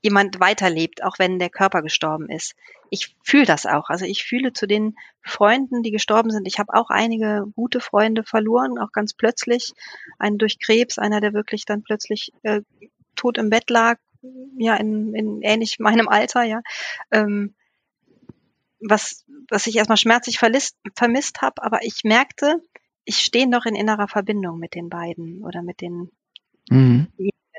jemand 0.00 0.38
weiterlebt, 0.38 1.02
auch 1.02 1.18
wenn 1.18 1.38
der 1.38 1.50
Körper 1.50 1.82
gestorben 1.82 2.28
ist. 2.30 2.54
Ich 2.90 3.16
fühle 3.22 3.44
das 3.46 3.66
auch. 3.66 3.90
Also 3.90 4.04
ich 4.04 4.24
fühle 4.24 4.52
zu 4.52 4.66
den 4.66 4.96
Freunden, 5.22 5.82
die 5.82 5.90
gestorben 5.90 6.30
sind. 6.30 6.46
Ich 6.46 6.58
habe 6.58 6.74
auch 6.74 6.90
einige 6.90 7.46
gute 7.54 7.80
Freunde 7.80 8.22
verloren, 8.22 8.78
auch 8.78 8.92
ganz 8.92 9.12
plötzlich. 9.12 9.72
Einen 10.18 10.38
durch 10.38 10.60
Krebs, 10.60 10.98
einer, 10.98 11.20
der 11.20 11.32
wirklich 11.32 11.64
dann 11.64 11.82
plötzlich 11.82 12.32
äh, 12.42 12.62
tot 13.16 13.38
im 13.38 13.50
Bett 13.50 13.68
lag, 13.70 13.98
ja, 14.56 14.76
in, 14.76 15.14
in 15.14 15.42
ähnlich 15.42 15.78
meinem 15.78 16.08
Alter, 16.08 16.44
ja. 16.44 16.60
Ähm, 17.10 17.54
was, 18.80 19.24
was 19.48 19.66
ich 19.66 19.76
erstmal 19.76 19.96
schmerzlich 19.96 20.38
vermisst, 20.38 20.76
vermisst 20.96 21.42
habe, 21.42 21.62
aber 21.62 21.82
ich 21.82 22.04
merkte, 22.04 22.62
ich 23.04 23.18
stehe 23.18 23.48
noch 23.48 23.64
in 23.66 23.74
innerer 23.74 24.08
Verbindung 24.08 24.58
mit 24.58 24.74
den 24.74 24.88
beiden 24.88 25.42
oder 25.44 25.62
mit 25.62 25.80
den 25.80 26.10
mhm. 26.68 27.08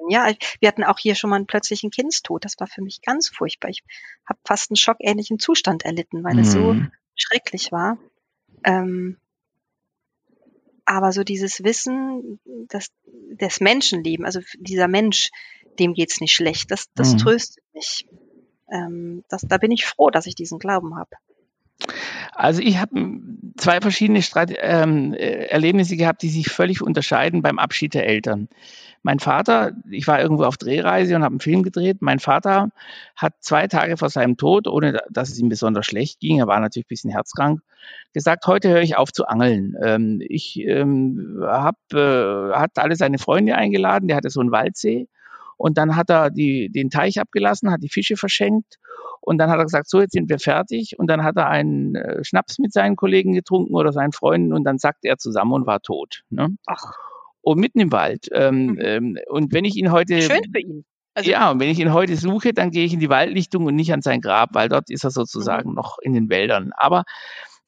Ja, 0.09 0.31
wir 0.59 0.67
hatten 0.67 0.83
auch 0.83 0.97
hier 0.97 1.13
schon 1.13 1.29
mal 1.29 1.35
einen 1.35 1.45
plötzlichen 1.45 1.91
Kindstod. 1.91 2.43
Das 2.43 2.55
war 2.57 2.65
für 2.65 2.81
mich 2.81 3.01
ganz 3.01 3.29
furchtbar. 3.29 3.69
Ich 3.69 3.83
habe 4.27 4.39
fast 4.43 4.71
einen 4.71 4.77
schockähnlichen 4.77 5.38
Zustand 5.38 5.83
erlitten, 5.83 6.23
weil 6.23 6.33
mhm. 6.33 6.39
es 6.39 6.51
so 6.51 6.75
schrecklich 7.15 7.71
war. 7.71 7.99
Ähm, 8.63 9.17
aber 10.85 11.11
so 11.11 11.23
dieses 11.23 11.63
Wissen, 11.63 12.39
dass 12.69 12.89
das 13.35 13.59
Menschenleben, 13.59 14.25
also 14.25 14.39
dieser 14.57 14.88
Mensch, 14.88 15.29
dem 15.77 15.93
geht's 15.93 16.19
nicht 16.19 16.33
schlecht, 16.33 16.71
das, 16.71 16.91
das 16.95 17.13
mhm. 17.13 17.17
tröstet 17.19 17.63
mich 17.73 18.07
ähm, 18.71 19.23
das, 19.29 19.41
da 19.41 19.57
bin 19.57 19.71
ich 19.71 19.85
froh, 19.85 20.09
dass 20.09 20.25
ich 20.25 20.35
diesen 20.35 20.59
Glauben 20.59 20.95
habe. 20.95 21.11
Also 22.33 22.61
ich 22.61 22.77
habe 22.77 23.19
zwei 23.57 23.81
verschiedene 23.81 24.21
Strate 24.21 24.55
ähm, 24.59 25.13
äh, 25.13 25.45
Erlebnisse 25.45 25.97
gehabt, 25.97 26.21
die 26.21 26.29
sich 26.29 26.49
völlig 26.49 26.81
unterscheiden 26.81 27.41
beim 27.41 27.59
Abschied 27.59 27.93
der 27.93 28.05
Eltern. 28.05 28.49
Mein 29.01 29.19
Vater, 29.19 29.71
ich 29.89 30.07
war 30.07 30.21
irgendwo 30.21 30.43
auf 30.43 30.57
Drehreise 30.57 31.15
und 31.15 31.23
habe 31.23 31.33
einen 31.33 31.39
Film 31.39 31.63
gedreht. 31.63 31.97
Mein 32.01 32.19
Vater 32.19 32.69
hat 33.15 33.33
zwei 33.39 33.67
Tage 33.67 33.95
vor 33.95 34.09
seinem 34.09 34.35
Tod, 34.35 34.67
ohne 34.67 34.99
dass 35.09 35.29
es 35.29 35.39
ihm 35.39 35.47
besonders 35.47 35.85
schlecht 35.85 36.19
ging, 36.19 36.39
er 36.39 36.47
war 36.47 36.59
natürlich 36.59 36.85
ein 36.85 36.89
bisschen 36.89 37.11
herzkrank, 37.11 37.61
gesagt, 38.13 38.45
heute 38.45 38.69
höre 38.69 38.81
ich 38.81 38.97
auf 38.97 39.13
zu 39.13 39.25
angeln. 39.25 39.75
Ähm, 39.81 40.21
ich 40.27 40.59
ähm, 40.59 41.39
habe, 41.41 42.51
äh, 42.53 42.79
alle 42.79 42.95
seine 42.95 43.19
Freunde 43.19 43.55
eingeladen, 43.55 44.07
der 44.09 44.17
hatte 44.17 44.29
so 44.29 44.41
einen 44.41 44.51
Waldsee 44.51 45.07
Und 45.59 45.77
dann 45.77 45.97
hat 45.97 46.09
er 46.09 46.29
die, 46.29 46.69
den 46.69 46.89
Teich 46.89 47.19
abgelassen, 47.19 47.69
hat 47.69 47.83
die 47.83 47.89
Fische 47.89 48.15
verschenkt 48.15 48.77
und 49.19 49.37
dann 49.37 49.49
hat 49.49 49.59
er 49.59 49.65
gesagt, 49.65 49.89
so 49.89 49.99
jetzt 49.99 50.13
sind 50.13 50.29
wir 50.29 50.39
fertig. 50.39 50.95
Und 50.97 51.09
dann 51.09 51.23
hat 51.23 51.35
er 51.35 51.49
einen 51.49 51.95
äh, 51.95 52.23
Schnaps 52.23 52.59
mit 52.59 52.71
seinen 52.71 52.95
Kollegen 52.95 53.33
getrunken 53.33 53.75
oder 53.75 53.91
seinen 53.91 54.13
Freunden 54.13 54.53
und 54.53 54.63
dann 54.63 54.77
sackte 54.77 55.09
er 55.09 55.17
zusammen 55.17 55.51
und 55.51 55.67
war 55.67 55.81
tot. 55.81 56.21
Ne? 56.29 56.55
Ach. 56.65 56.93
Und 57.41 57.59
mitten 57.59 57.79
im 57.79 57.91
Wald. 57.91 58.27
Ähm, 58.31 58.67
mhm. 58.67 58.77
ähm, 58.79 59.17
und 59.29 59.53
wenn 59.53 59.65
ich 59.65 59.75
ihn 59.75 59.91
heute. 59.91 60.21
Schön 60.21 60.43
für 60.53 60.61
ihn. 60.61 60.85
Also, 61.13 61.29
ja, 61.29 61.51
und 61.51 61.59
wenn 61.59 61.69
ich 61.69 61.79
ihn 61.79 61.91
heute 61.91 62.15
suche, 62.15 62.53
dann 62.53 62.71
gehe 62.71 62.85
ich 62.85 62.93
in 62.93 63.01
die 63.01 63.09
Waldlichtung 63.09 63.65
und 63.65 63.75
nicht 63.75 63.91
an 63.91 64.01
sein 64.01 64.21
Grab, 64.21 64.51
weil 64.53 64.69
dort 64.69 64.89
ist 64.89 65.03
er 65.03 65.11
sozusagen 65.11 65.71
mhm. 65.71 65.75
noch 65.75 65.97
in 66.01 66.13
den 66.13 66.29
Wäldern. 66.29 66.71
Aber 66.77 67.03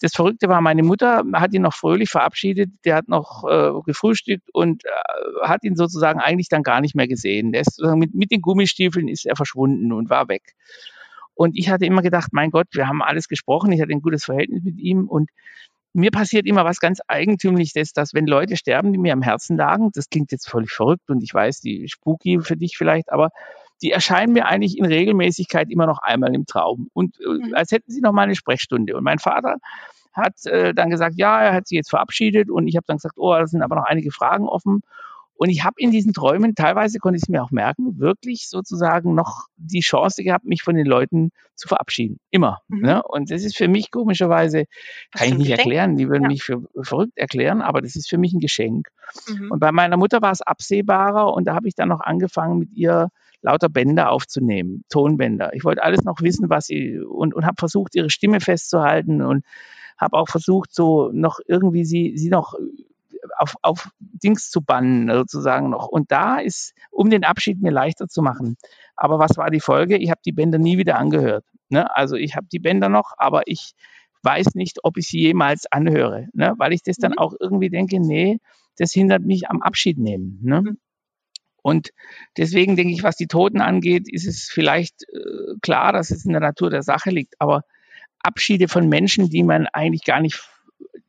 das 0.01 0.13
Verrückte 0.13 0.49
war, 0.49 0.61
meine 0.61 0.83
Mutter 0.83 1.23
hat 1.33 1.53
ihn 1.53 1.61
noch 1.61 1.75
fröhlich 1.75 2.09
verabschiedet, 2.09 2.71
der 2.85 2.95
hat 2.95 3.07
noch 3.07 3.43
äh, 3.47 3.71
gefrühstückt 3.85 4.49
und 4.51 4.83
äh, 4.85 5.47
hat 5.47 5.63
ihn 5.63 5.75
sozusagen 5.75 6.19
eigentlich 6.19 6.49
dann 6.49 6.63
gar 6.63 6.81
nicht 6.81 6.95
mehr 6.95 7.07
gesehen. 7.07 7.51
Der 7.51 7.61
ist 7.61 7.79
mit, 7.95 8.13
mit 8.13 8.31
den 8.31 8.41
Gummistiefeln 8.41 9.07
ist 9.07 9.25
er 9.25 9.35
verschwunden 9.35 9.93
und 9.93 10.09
war 10.09 10.27
weg. 10.27 10.55
Und 11.33 11.57
ich 11.57 11.69
hatte 11.69 11.85
immer 11.85 12.01
gedacht, 12.01 12.29
mein 12.33 12.51
Gott, 12.51 12.67
wir 12.73 12.87
haben 12.87 13.01
alles 13.01 13.27
gesprochen, 13.27 13.71
ich 13.71 13.81
hatte 13.81 13.91
ein 13.91 14.01
gutes 14.01 14.25
Verhältnis 14.25 14.63
mit 14.63 14.77
ihm 14.79 15.07
und 15.07 15.29
mir 15.93 16.11
passiert 16.11 16.45
immer 16.45 16.65
was 16.65 16.79
ganz 16.79 16.99
Eigentümliches, 17.07 17.93
dass 17.93 18.13
wenn 18.13 18.25
Leute 18.25 18.55
sterben, 18.55 18.93
die 18.93 18.99
mir 18.99 19.13
am 19.13 19.21
Herzen 19.21 19.57
lagen, 19.57 19.89
das 19.93 20.09
klingt 20.09 20.31
jetzt 20.31 20.49
völlig 20.49 20.71
verrückt 20.71 21.09
und 21.09 21.21
ich 21.21 21.33
weiß, 21.33 21.59
die 21.59 21.87
spooky 21.89 22.39
für 22.41 22.55
dich 22.55 22.75
vielleicht, 22.77 23.11
aber 23.11 23.29
die 23.81 23.91
erscheinen 23.91 24.33
mir 24.33 24.45
eigentlich 24.45 24.77
in 24.77 24.85
Regelmäßigkeit 24.85 25.69
immer 25.69 25.85
noch 25.85 25.99
einmal 25.99 26.33
im 26.35 26.45
Traum 26.45 26.89
und 26.93 27.19
äh, 27.19 27.47
mhm. 27.47 27.55
als 27.55 27.71
hätten 27.71 27.91
sie 27.91 28.01
noch 28.01 28.13
mal 28.13 28.23
eine 28.23 28.35
Sprechstunde. 28.35 28.95
Und 28.95 29.03
mein 29.03 29.19
Vater 29.19 29.57
hat 30.13 30.45
äh, 30.45 30.73
dann 30.73 30.89
gesagt, 30.89 31.15
ja, 31.17 31.41
er 31.41 31.53
hat 31.53 31.67
sie 31.67 31.75
jetzt 31.75 31.89
verabschiedet 31.89 32.49
und 32.49 32.67
ich 32.67 32.75
habe 32.75 32.85
dann 32.87 32.97
gesagt, 32.97 33.15
oh, 33.17 33.33
da 33.33 33.47
sind 33.47 33.61
aber 33.61 33.75
noch 33.75 33.85
einige 33.85 34.11
Fragen 34.11 34.47
offen. 34.47 34.81
Und 35.41 35.49
ich 35.49 35.63
habe 35.63 35.73
in 35.79 35.89
diesen 35.89 36.13
Träumen, 36.13 36.53
teilweise 36.53 36.99
konnte 36.99 37.17
ich 37.17 37.23
es 37.23 37.27
mir 37.27 37.41
auch 37.41 37.49
merken, 37.49 37.97
wirklich 37.97 38.47
sozusagen 38.47 39.15
noch 39.15 39.47
die 39.57 39.79
Chance 39.79 40.23
gehabt, 40.23 40.45
mich 40.45 40.61
von 40.61 40.75
den 40.75 40.85
Leuten 40.85 41.31
zu 41.55 41.67
verabschieden. 41.67 42.19
Immer. 42.29 42.59
Mhm. 42.67 42.81
Ne? 42.81 43.01
Und 43.01 43.31
das 43.31 43.43
ist 43.43 43.57
für 43.57 43.67
mich 43.67 43.89
komischerweise, 43.89 44.65
kann 45.17 45.29
ich 45.29 45.37
nicht 45.39 45.49
erklären, 45.49 45.95
die 45.95 46.09
würden 46.09 46.23
ja. 46.23 46.27
mich 46.27 46.43
für 46.43 46.61
verrückt 46.83 47.17
erklären, 47.17 47.63
aber 47.63 47.81
das 47.81 47.95
ist 47.95 48.07
für 48.07 48.19
mich 48.19 48.33
ein 48.33 48.39
Geschenk. 48.39 48.89
Mhm. 49.27 49.49
Und 49.49 49.59
bei 49.59 49.71
meiner 49.71 49.97
Mutter 49.97 50.21
war 50.21 50.31
es 50.31 50.43
absehbarer 50.43 51.33
und 51.33 51.45
da 51.45 51.55
habe 51.55 51.67
ich 51.67 51.73
dann 51.73 51.89
noch 51.89 52.01
angefangen, 52.01 52.59
mit 52.59 52.71
ihr 52.73 53.09
lauter 53.41 53.69
Bänder 53.69 54.11
aufzunehmen, 54.11 54.83
Tonbänder. 54.89 55.53
Ich 55.53 55.63
wollte 55.63 55.83
alles 55.83 56.03
noch 56.03 56.21
wissen, 56.21 56.49
was 56.49 56.67
sie 56.67 56.99
und, 56.99 57.33
und 57.33 57.45
habe 57.45 57.55
versucht, 57.57 57.95
ihre 57.95 58.09
Stimme 58.09 58.39
festzuhalten 58.39 59.21
und 59.21 59.45
habe 59.97 60.17
auch 60.17 60.29
versucht, 60.29 60.73
so 60.73 61.09
noch 61.13 61.39
irgendwie 61.47 61.85
sie, 61.85 62.17
sie 62.17 62.29
noch 62.29 62.55
auf, 63.37 63.55
auf 63.61 63.89
Dings 63.99 64.49
zu 64.49 64.61
bannen, 64.61 65.09
sozusagen 65.11 65.69
noch. 65.69 65.87
Und 65.87 66.11
da 66.11 66.39
ist, 66.39 66.73
um 66.89 67.09
den 67.09 67.23
Abschied 67.23 67.61
mir 67.61 67.71
leichter 67.71 68.07
zu 68.07 68.21
machen. 68.21 68.57
Aber 68.95 69.19
was 69.19 69.37
war 69.37 69.49
die 69.49 69.59
Folge? 69.59 69.97
Ich 69.97 70.09
habe 70.09 70.21
die 70.25 70.31
Bänder 70.31 70.57
nie 70.57 70.77
wieder 70.77 70.97
angehört. 70.97 71.45
Ne? 71.69 71.95
Also 71.95 72.15
ich 72.15 72.35
habe 72.35 72.47
die 72.51 72.59
Bänder 72.59 72.89
noch, 72.89 73.13
aber 73.17 73.43
ich 73.45 73.73
weiß 74.23 74.55
nicht, 74.55 74.79
ob 74.83 74.97
ich 74.97 75.07
sie 75.07 75.19
jemals 75.19 75.65
anhöre, 75.71 76.27
ne? 76.33 76.53
weil 76.57 76.73
ich 76.73 76.83
das 76.83 76.97
dann 76.97 77.11
mhm. 77.11 77.17
auch 77.17 77.33
irgendwie 77.39 77.69
denke, 77.69 77.99
nee, 77.99 78.39
das 78.77 78.91
hindert 78.91 79.23
mich 79.23 79.49
am 79.49 79.61
Abschied 79.61 79.97
nehmen. 79.97 80.39
Ne? 80.43 80.75
Und 81.61 81.89
deswegen 82.37 82.75
denke 82.75 82.93
ich, 82.93 83.03
was 83.03 83.15
die 83.15 83.27
Toten 83.27 83.61
angeht, 83.61 84.11
ist 84.11 84.27
es 84.27 84.49
vielleicht 84.51 85.03
äh, 85.03 85.57
klar, 85.61 85.93
dass 85.93 86.11
es 86.11 86.25
in 86.25 86.31
der 86.31 86.41
Natur 86.41 86.69
der 86.69 86.83
Sache 86.83 87.09
liegt. 87.09 87.39
Aber 87.39 87.63
Abschiede 88.19 88.67
von 88.67 88.89
Menschen, 88.89 89.29
die 89.29 89.43
man 89.43 89.67
eigentlich 89.67 90.03
gar 90.03 90.21
nicht, 90.21 90.41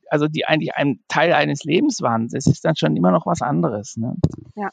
also 0.09 0.27
die 0.27 0.45
eigentlich 0.45 0.75
ein 0.75 0.99
Teil 1.07 1.33
eines 1.33 1.63
Lebens 1.63 2.01
waren, 2.01 2.27
das 2.29 2.45
ist 2.45 2.65
dann 2.65 2.75
schon 2.75 2.95
immer 2.95 3.11
noch 3.11 3.25
was 3.25 3.41
anderes. 3.41 3.97
Ne? 3.97 4.15
Ja. 4.55 4.71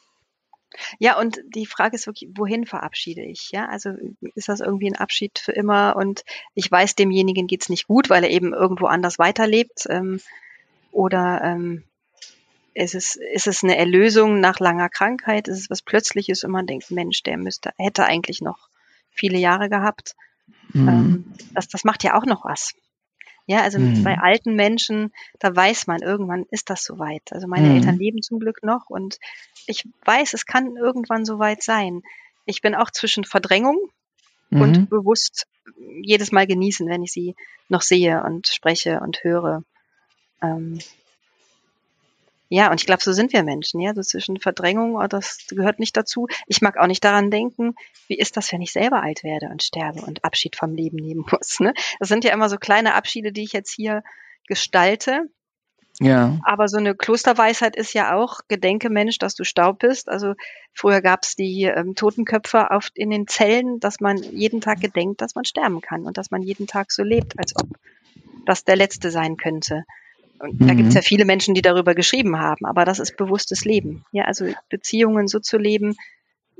Ja, 0.99 1.19
und 1.19 1.41
die 1.53 1.65
Frage 1.65 1.95
ist 1.95 2.07
wirklich, 2.07 2.29
wohin 2.35 2.65
verabschiede 2.65 3.21
ich? 3.21 3.51
Ja, 3.51 3.65
also 3.65 3.89
ist 4.35 4.47
das 4.47 4.61
irgendwie 4.61 4.87
ein 4.87 4.95
Abschied 4.95 5.37
für 5.37 5.51
immer 5.51 5.97
und 5.97 6.23
ich 6.53 6.71
weiß, 6.71 6.95
demjenigen 6.95 7.47
geht's 7.47 7.67
nicht 7.67 7.87
gut, 7.87 8.09
weil 8.09 8.23
er 8.23 8.29
eben 8.29 8.53
irgendwo 8.53 8.85
anders 8.85 9.19
weiterlebt. 9.19 9.85
Ähm, 9.89 10.21
oder 10.91 11.41
ähm, 11.43 11.83
ist 12.73 12.95
es, 12.95 13.15
ist 13.15 13.47
es 13.47 13.63
eine 13.63 13.77
Erlösung 13.77 14.39
nach 14.39 14.59
langer 14.59 14.89
Krankheit? 14.89 15.47
Ist 15.47 15.59
es 15.59 15.69
was 15.69 15.81
Plötzliches 15.81 16.43
und 16.43 16.51
man 16.51 16.67
denkt, 16.67 16.91
Mensch, 16.91 17.23
der 17.23 17.37
müsste, 17.37 17.71
hätte 17.77 18.05
eigentlich 18.05 18.41
noch 18.41 18.69
viele 19.11 19.37
Jahre 19.37 19.69
gehabt. 19.69 20.15
Mhm. 20.73 20.87
Ähm, 20.87 21.33
das, 21.53 21.67
das 21.67 21.83
macht 21.83 22.03
ja 22.03 22.17
auch 22.17 22.25
noch 22.25 22.45
was. 22.45 22.73
Ja, 23.47 23.61
also 23.61 23.79
mhm. 23.79 24.03
bei 24.03 24.17
alten 24.17 24.55
Menschen, 24.55 25.11
da 25.39 25.53
weiß 25.53 25.87
man, 25.87 26.01
irgendwann 26.01 26.45
ist 26.51 26.69
das 26.69 26.83
soweit. 26.83 27.23
Also 27.31 27.47
meine 27.47 27.67
mhm. 27.67 27.75
Eltern 27.75 27.97
leben 27.97 28.21
zum 28.21 28.39
Glück 28.39 28.63
noch 28.63 28.89
und 28.89 29.19
ich 29.67 29.87
weiß, 30.05 30.33
es 30.33 30.45
kann 30.45 30.77
irgendwann 30.77 31.25
soweit 31.25 31.61
sein. 31.61 32.01
Ich 32.45 32.61
bin 32.61 32.75
auch 32.75 32.91
zwischen 32.91 33.23
Verdrängung 33.23 33.77
mhm. 34.49 34.61
und 34.61 34.89
bewusst 34.89 35.47
jedes 36.01 36.31
Mal 36.31 36.47
genießen, 36.47 36.87
wenn 36.87 37.03
ich 37.03 37.11
sie 37.11 37.35
noch 37.67 37.81
sehe 37.81 38.23
und 38.23 38.47
spreche 38.47 38.99
und 39.01 39.23
höre. 39.23 39.63
Ähm, 40.41 40.79
ja, 42.53 42.69
und 42.69 42.81
ich 42.81 42.85
glaube, 42.85 43.01
so 43.01 43.13
sind 43.13 43.31
wir 43.31 43.43
Menschen, 43.43 43.79
ja, 43.79 43.95
so 43.95 44.01
zwischen 44.01 44.35
Verdrängung, 44.35 44.97
oh, 44.97 45.07
das 45.07 45.47
gehört 45.47 45.79
nicht 45.79 45.95
dazu. 45.95 46.27
Ich 46.47 46.61
mag 46.61 46.75
auch 46.75 46.87
nicht 46.87 47.01
daran 47.01 47.31
denken, 47.31 47.75
wie 48.09 48.17
ist 48.17 48.35
das, 48.35 48.51
wenn 48.51 48.61
ich 48.61 48.73
selber 48.73 49.01
alt 49.01 49.23
werde 49.23 49.45
und 49.47 49.63
sterbe 49.63 50.01
und 50.01 50.25
Abschied 50.25 50.57
vom 50.57 50.75
Leben 50.75 50.97
nehmen 50.97 51.23
muss. 51.31 51.61
Ne? 51.61 51.73
Das 51.99 52.09
sind 52.09 52.25
ja 52.25 52.33
immer 52.33 52.49
so 52.49 52.57
kleine 52.57 52.93
Abschiede, 52.95 53.31
die 53.31 53.43
ich 53.43 53.53
jetzt 53.53 53.71
hier 53.73 54.03
gestalte. 54.49 55.29
Ja. 56.01 56.39
Aber 56.43 56.67
so 56.67 56.75
eine 56.75 56.93
Klosterweisheit 56.93 57.77
ist 57.77 57.93
ja 57.93 58.17
auch, 58.17 58.41
gedenke 58.49 58.89
Mensch, 58.89 59.17
dass 59.17 59.33
du 59.33 59.45
Staub 59.45 59.79
bist. 59.79 60.09
Also 60.09 60.33
früher 60.73 61.01
gab's 61.01 61.37
die 61.37 61.63
ähm, 61.63 61.95
Totenköpfe 61.95 62.71
auf, 62.71 62.89
in 62.95 63.11
den 63.11 63.27
Zellen, 63.27 63.79
dass 63.79 64.01
man 64.01 64.17
jeden 64.17 64.59
Tag 64.59 64.81
gedenkt, 64.81 65.21
dass 65.21 65.35
man 65.35 65.45
sterben 65.45 65.79
kann 65.79 66.05
und 66.05 66.17
dass 66.17 66.31
man 66.31 66.41
jeden 66.41 66.67
Tag 66.67 66.91
so 66.91 67.03
lebt, 67.03 67.39
als 67.39 67.55
ob 67.55 67.69
das 68.45 68.65
der 68.65 68.75
letzte 68.75 69.09
sein 69.09 69.37
könnte. 69.37 69.85
Und 70.41 70.59
mhm. 70.59 70.67
da 70.67 70.73
gibt 70.73 70.89
es 70.89 70.95
ja 70.95 71.01
viele 71.01 71.25
Menschen, 71.25 71.53
die 71.53 71.61
darüber 71.61 71.95
geschrieben 71.95 72.39
haben, 72.39 72.65
aber 72.65 72.85
das 72.85 72.99
ist 72.99 73.17
bewusstes 73.17 73.65
Leben. 73.65 74.05
Ja, 74.11 74.25
also 74.25 74.45
Beziehungen 74.69 75.27
so 75.27 75.39
zu 75.39 75.57
leben, 75.57 75.95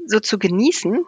so 0.05 0.19
zu 0.19 0.37
genießen. 0.37 1.05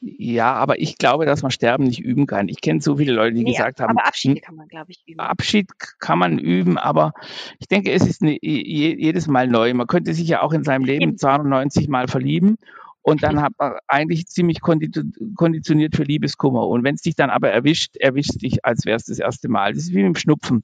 Ja, 0.00 0.54
aber 0.54 0.80
ich 0.80 0.98
glaube, 0.98 1.26
dass 1.26 1.42
man 1.42 1.52
Sterben 1.52 1.84
nicht 1.84 2.00
üben 2.00 2.26
kann. 2.26 2.48
Ich 2.48 2.60
kenne 2.60 2.80
so 2.80 2.96
viele 2.96 3.12
Leute, 3.12 3.36
die 3.36 3.44
nee, 3.44 3.52
gesagt 3.52 3.80
haben. 3.80 3.96
Aber 3.96 4.06
Abschied 4.06 4.36
hm, 4.36 4.42
kann 4.42 4.56
man, 4.56 4.66
glaube 4.66 4.90
ich, 4.90 5.02
üben. 5.06 5.20
Abschied 5.20 5.68
kann 6.00 6.18
man 6.18 6.38
üben, 6.38 6.76
aber 6.76 7.12
ich 7.60 7.68
denke, 7.68 7.92
es 7.92 8.04
ist 8.04 8.20
eine, 8.20 8.36
jedes 8.42 9.28
Mal 9.28 9.46
neu. 9.46 9.72
Man 9.74 9.86
könnte 9.86 10.12
sich 10.12 10.26
ja 10.26 10.42
auch 10.42 10.52
in 10.52 10.64
seinem 10.64 10.84
Leben 10.84 11.16
92 11.18 11.88
Mal 11.88 12.08
verlieben 12.08 12.58
und 13.02 13.22
dann 13.22 13.40
hat 13.42 13.52
man 13.58 13.74
eigentlich 13.86 14.26
ziemlich 14.26 14.60
konditioniert 14.60 15.94
für 15.94 16.02
Liebeskummer. 16.02 16.66
Und 16.66 16.82
wenn 16.82 16.96
es 16.96 17.02
dich 17.02 17.14
dann 17.14 17.30
aber 17.30 17.50
erwischt, 17.50 17.96
erwischt 17.96 18.42
dich, 18.42 18.64
als 18.64 18.84
wäre 18.84 18.96
es 18.96 19.04
das 19.04 19.20
erste 19.20 19.48
Mal. 19.48 19.72
Das 19.72 19.84
ist 19.84 19.90
wie 19.90 19.98
mit 19.98 20.06
dem 20.06 20.16
Schnupfen. 20.16 20.62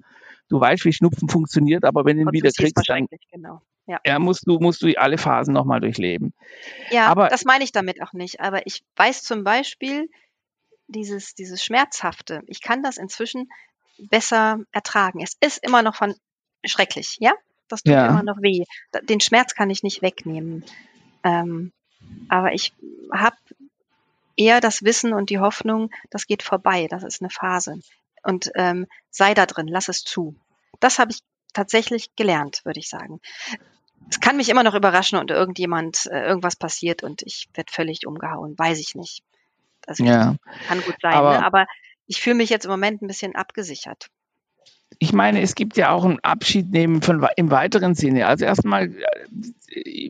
Du 0.48 0.60
weißt, 0.60 0.84
wie 0.84 0.92
Schnupfen 0.92 1.28
funktioniert, 1.28 1.84
aber 1.84 2.04
wenn 2.04 2.16
du 2.16 2.22
ihn 2.22 2.32
wieder 2.32 2.50
kriegst, 2.50 2.88
dann 2.88 3.06
genau. 3.30 3.60
ja. 3.86 4.00
ja. 4.04 4.18
musst 4.18 4.46
du 4.46 4.58
musst 4.58 4.82
du 4.82 4.98
alle 4.98 5.18
Phasen 5.18 5.54
nochmal 5.54 5.80
durchleben. 5.80 6.32
Ja, 6.90 7.06
aber, 7.06 7.28
das 7.28 7.44
meine 7.44 7.64
ich 7.64 7.72
damit 7.72 8.02
auch 8.02 8.12
nicht. 8.12 8.40
Aber 8.40 8.66
ich 8.66 8.82
weiß 8.96 9.22
zum 9.22 9.44
Beispiel 9.44 10.08
dieses 10.86 11.34
dieses 11.34 11.62
Schmerzhafte. 11.62 12.42
Ich 12.46 12.62
kann 12.62 12.82
das 12.82 12.96
inzwischen 12.96 13.48
besser 13.98 14.60
ertragen. 14.72 15.20
Es 15.22 15.36
ist 15.40 15.62
immer 15.64 15.82
noch 15.82 15.96
von 15.96 16.14
schrecklich, 16.64 17.16
ja. 17.20 17.32
Das 17.68 17.82
tut 17.82 17.92
ja. 17.92 18.08
immer 18.08 18.22
noch 18.22 18.40
weh. 18.40 18.64
Den 19.02 19.20
Schmerz 19.20 19.54
kann 19.54 19.68
ich 19.68 19.82
nicht 19.82 20.00
wegnehmen. 20.00 20.64
Ähm, 21.22 21.72
aber 22.28 22.54
ich 22.54 22.72
habe 23.12 23.36
eher 24.36 24.60
das 24.60 24.82
Wissen 24.84 25.12
und 25.12 25.30
die 25.30 25.40
Hoffnung, 25.40 25.90
das 26.10 26.26
geht 26.26 26.42
vorbei, 26.42 26.86
das 26.88 27.02
ist 27.02 27.20
eine 27.20 27.30
Phase. 27.30 27.80
Und 28.22 28.50
ähm, 28.54 28.86
sei 29.10 29.34
da 29.34 29.46
drin, 29.46 29.68
lass 29.68 29.88
es 29.88 30.02
zu. 30.04 30.36
Das 30.80 30.98
habe 30.98 31.12
ich 31.12 31.20
tatsächlich 31.52 32.14
gelernt, 32.16 32.60
würde 32.64 32.80
ich 32.80 32.88
sagen. 32.88 33.20
Es 34.10 34.20
kann 34.20 34.36
mich 34.36 34.48
immer 34.48 34.62
noch 34.62 34.74
überraschen 34.74 35.18
und 35.18 35.30
irgendjemand, 35.30 36.06
äh, 36.06 36.26
irgendwas 36.26 36.56
passiert 36.56 37.02
und 37.02 37.22
ich 37.22 37.48
werde 37.54 37.72
völlig 37.72 38.06
umgehauen, 38.06 38.58
weiß 38.58 38.78
ich 38.78 38.94
nicht. 38.94 39.22
Also 39.86 40.04
ja, 40.04 40.36
kann 40.66 40.82
gut 40.82 40.96
sein, 41.00 41.14
aber, 41.14 41.38
ne? 41.38 41.44
aber 41.44 41.66
ich 42.06 42.20
fühle 42.20 42.36
mich 42.36 42.50
jetzt 42.50 42.64
im 42.64 42.70
Moment 42.70 43.02
ein 43.02 43.06
bisschen 43.06 43.34
abgesichert 43.34 44.08
ich 44.98 45.12
meine, 45.12 45.40
es 45.42 45.54
gibt 45.54 45.76
ja 45.76 45.90
auch 45.90 46.04
einen 46.04 46.18
Abschied 46.20 46.70
nehmen 46.70 47.02
von, 47.02 47.24
im 47.36 47.50
weiteren 47.50 47.94
Sinne. 47.94 48.26
Also 48.26 48.44
erstmal, 48.44 48.90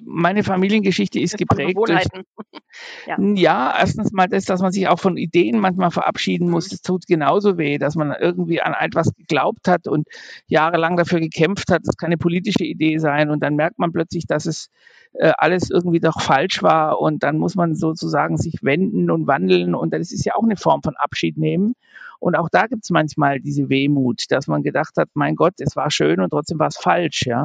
meine 0.04 0.44
Familiengeschichte 0.44 1.20
ist 1.20 1.37
geprägt 1.37 1.76
durch, 1.76 2.06
ja. 3.06 3.16
ja. 3.18 3.75
erstens 3.78 4.12
mal 4.12 4.28
das, 4.28 4.44
dass 4.44 4.62
man 4.62 4.73
sich 4.73 4.88
auch 4.88 4.99
von 4.99 5.16
Ideen 5.16 5.58
manchmal 5.58 5.90
verabschieden 5.90 6.49
muss. 6.49 6.68
Das 6.68 6.80
tut 6.80 7.06
genauso 7.06 7.58
weh, 7.58 7.76
dass 7.78 7.97
man 7.97 8.14
irgendwie 8.18 8.62
an 8.62 8.75
etwas 8.78 9.12
geglaubt 9.14 9.68
hat 9.68 9.88
und 9.88 10.06
jahrelang 10.47 10.97
dafür 10.97 11.20
gekämpft 11.20 11.70
hat. 11.70 11.82
Das 11.85 11.97
kann 11.97 12.08
eine 12.08 12.18
politische 12.18 12.64
Idee 12.64 12.99
sein 12.99 13.30
und 13.30 13.42
dann 13.42 13.56
merkt 13.56 13.78
man 13.78 13.92
plötzlich, 13.92 14.26
dass 14.26 14.47
es 14.47 14.70
äh, 15.14 15.32
alles 15.37 15.70
irgendwie 15.70 16.00
doch 16.00 16.20
falsch 16.20 16.62
war 16.62 17.00
und 17.00 17.23
dann 17.23 17.38
muss 17.38 17.56
man 17.56 17.75
sozusagen 17.75 18.38
sich 18.38 18.62
wenden 18.62 19.11
und 19.11 19.26
wandeln 19.26 19.75
und 19.75 19.92
das 19.92 20.12
ist 20.12 20.25
ja 20.25 20.35
auch 20.35 20.44
eine 20.44 20.56
Form 20.56 20.82
von 20.82 20.97
Abschied 20.97 21.37
nehmen. 21.37 21.75
Und 22.20 22.37
auch 22.37 22.48
da 22.50 22.66
gibt 22.66 22.84
es 22.84 22.90
manchmal 22.90 23.40
diese 23.40 23.68
Wehmut, 23.68 24.25
dass 24.30 24.46
man 24.46 24.62
gedacht 24.62 24.96
hat, 24.96 25.08
mein 25.14 25.37
Gott, 25.37 25.54
es 25.58 25.76
war 25.76 25.90
schön 25.90 26.20
und 26.20 26.30
trotzdem 26.30 26.58
war 26.58 26.68
es 26.68 26.76
falsch, 26.76 27.26
ja. 27.26 27.44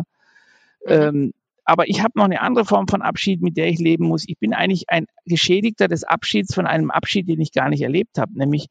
Mhm. 0.85 0.91
Ähm, 0.91 1.33
aber 1.65 1.87
ich 1.87 2.01
habe 2.01 2.13
noch 2.15 2.25
eine 2.25 2.41
andere 2.41 2.65
Form 2.65 2.87
von 2.87 3.01
Abschied, 3.01 3.41
mit 3.41 3.57
der 3.57 3.67
ich 3.67 3.79
leben 3.79 4.05
muss. 4.05 4.25
Ich 4.27 4.37
bin 4.37 4.53
eigentlich 4.53 4.89
ein 4.89 5.05
Geschädigter 5.25 5.87
des 5.87 6.03
Abschieds 6.03 6.53
von 6.53 6.67
einem 6.67 6.91
Abschied, 6.91 7.27
den 7.29 7.39
ich 7.39 7.53
gar 7.53 7.69
nicht 7.69 7.81
erlebt 7.81 8.17
habe. 8.17 8.37
Nämlich 8.37 8.67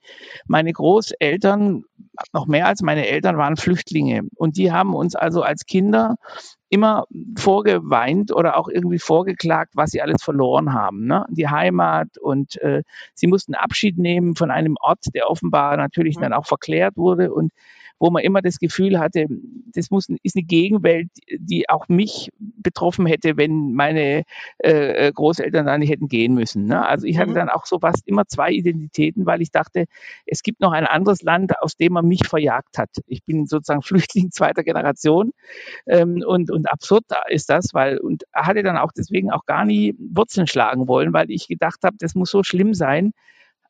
meine 0.47 0.73
Großeltern, 0.73 1.85
noch 2.33 2.47
mehr 2.47 2.67
als 2.67 2.83
meine 2.83 3.07
Eltern, 3.07 3.39
waren 3.39 3.57
Flüchtlinge. 3.57 4.23
Und 4.37 4.57
die 4.57 4.73
haben 4.73 4.95
uns 4.95 5.15
also 5.15 5.43
als 5.43 5.65
Kinder 5.65 6.17
immer 6.69 7.05
vorgeweint 7.37 8.33
oder 8.33 8.57
auch 8.57 8.69
irgendwie 8.69 8.99
vorgeklagt, 8.99 9.73
was 9.75 9.91
sie 9.91 10.03
alles 10.03 10.23
verloren 10.23 10.73
haben. 10.73 11.07
Ne? 11.07 11.25
Die 11.31 11.49
Heimat 11.49 12.19
und 12.19 12.61
äh, 12.63 12.83
sie 13.15 13.27
mussten 13.27 13.55
Abschied 13.55 13.99
nehmen 13.99 14.37
von 14.37 14.51
einem 14.51 14.77
Ort, 14.81 15.01
der 15.15 15.29
offenbar 15.31 15.77
natürlich 15.77 16.17
mhm. 16.17 16.23
dann 16.23 16.33
auch 16.33 16.47
verklärt 16.47 16.97
wurde. 16.97 17.33
Und 17.33 17.53
wo 18.03 18.11
man 18.11 18.25
immer 18.25 18.43
das 18.43 18.59
Gefühl 18.59 18.99
hatte, 18.99 19.27
das 19.29 19.93
muss, 19.93 20.09
ist 20.25 20.35
eine 20.35 20.43
Gegenwelt, 20.43 21.09
die 21.39 21.69
auch 21.69 21.89
mich 21.89 22.31
betroffen 22.41 23.07
hätte, 23.07 23.37
wenn 23.37 23.75
meine 23.75 24.25
äh, 24.59 25.13
Großeltern 25.13 25.67
da 25.67 25.79
nicht 25.79 25.91
hätten 25.91 26.09
gehen 26.09 26.35
müssen. 26.35 26.67
Ne? 26.67 26.85
Also 26.85 27.07
ich 27.07 27.19
hatte 27.19 27.31
mhm. 27.31 27.37
dann 27.37 27.49
auch 27.49 27.65
so 27.65 27.79
fast 27.79 28.09
immer 28.09 28.27
zwei 28.27 28.51
Identitäten, 28.51 29.25
weil 29.25 29.41
ich 29.41 29.53
dachte, 29.53 29.85
es 30.27 30.43
gibt 30.43 30.61
noch 30.61 30.73
ein 30.73 30.85
anderes 30.85 31.23
Land, 31.23 31.53
aus 31.61 31.77
dem 31.77 31.93
man 31.93 32.09
mich 32.09 32.27
verjagt 32.27 32.77
hat. 32.77 32.91
Ich 33.07 33.23
bin 33.23 33.47
sozusagen 33.47 33.83
Flüchtling 33.83 34.33
zweiter 34.33 34.65
Generation 34.65 35.31
ähm, 35.87 36.25
und, 36.27 36.51
und 36.51 36.69
absurd 36.73 37.05
ist 37.29 37.51
das, 37.51 37.73
weil 37.73 37.99
und 37.99 38.25
hatte 38.33 38.65
dann 38.65 38.79
auch 38.79 38.91
deswegen 38.91 39.31
auch 39.31 39.47
gar 39.47 39.65
nie 39.65 39.95
Wurzeln 39.97 40.49
schlagen 40.49 40.89
wollen, 40.89 41.13
weil 41.13 41.31
ich 41.31 41.47
gedacht 41.47 41.85
habe, 41.85 41.95
das 42.01 42.17
muss 42.17 42.33
so 42.33 42.43
schlimm 42.43 42.75
sein, 42.75 43.13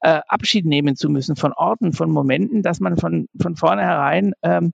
äh, 0.03 0.21
Abschied 0.27 0.67
nehmen 0.67 0.97
zu 0.97 1.09
müssen 1.09 1.37
von 1.37 1.53
Orten, 1.53 1.93
von 1.93 2.11
Momenten, 2.11 2.63
dass 2.63 2.81
man 2.81 2.97
von, 2.97 3.29
von 3.41 3.57
vornherein 3.57 4.35
ähm, 4.43 4.73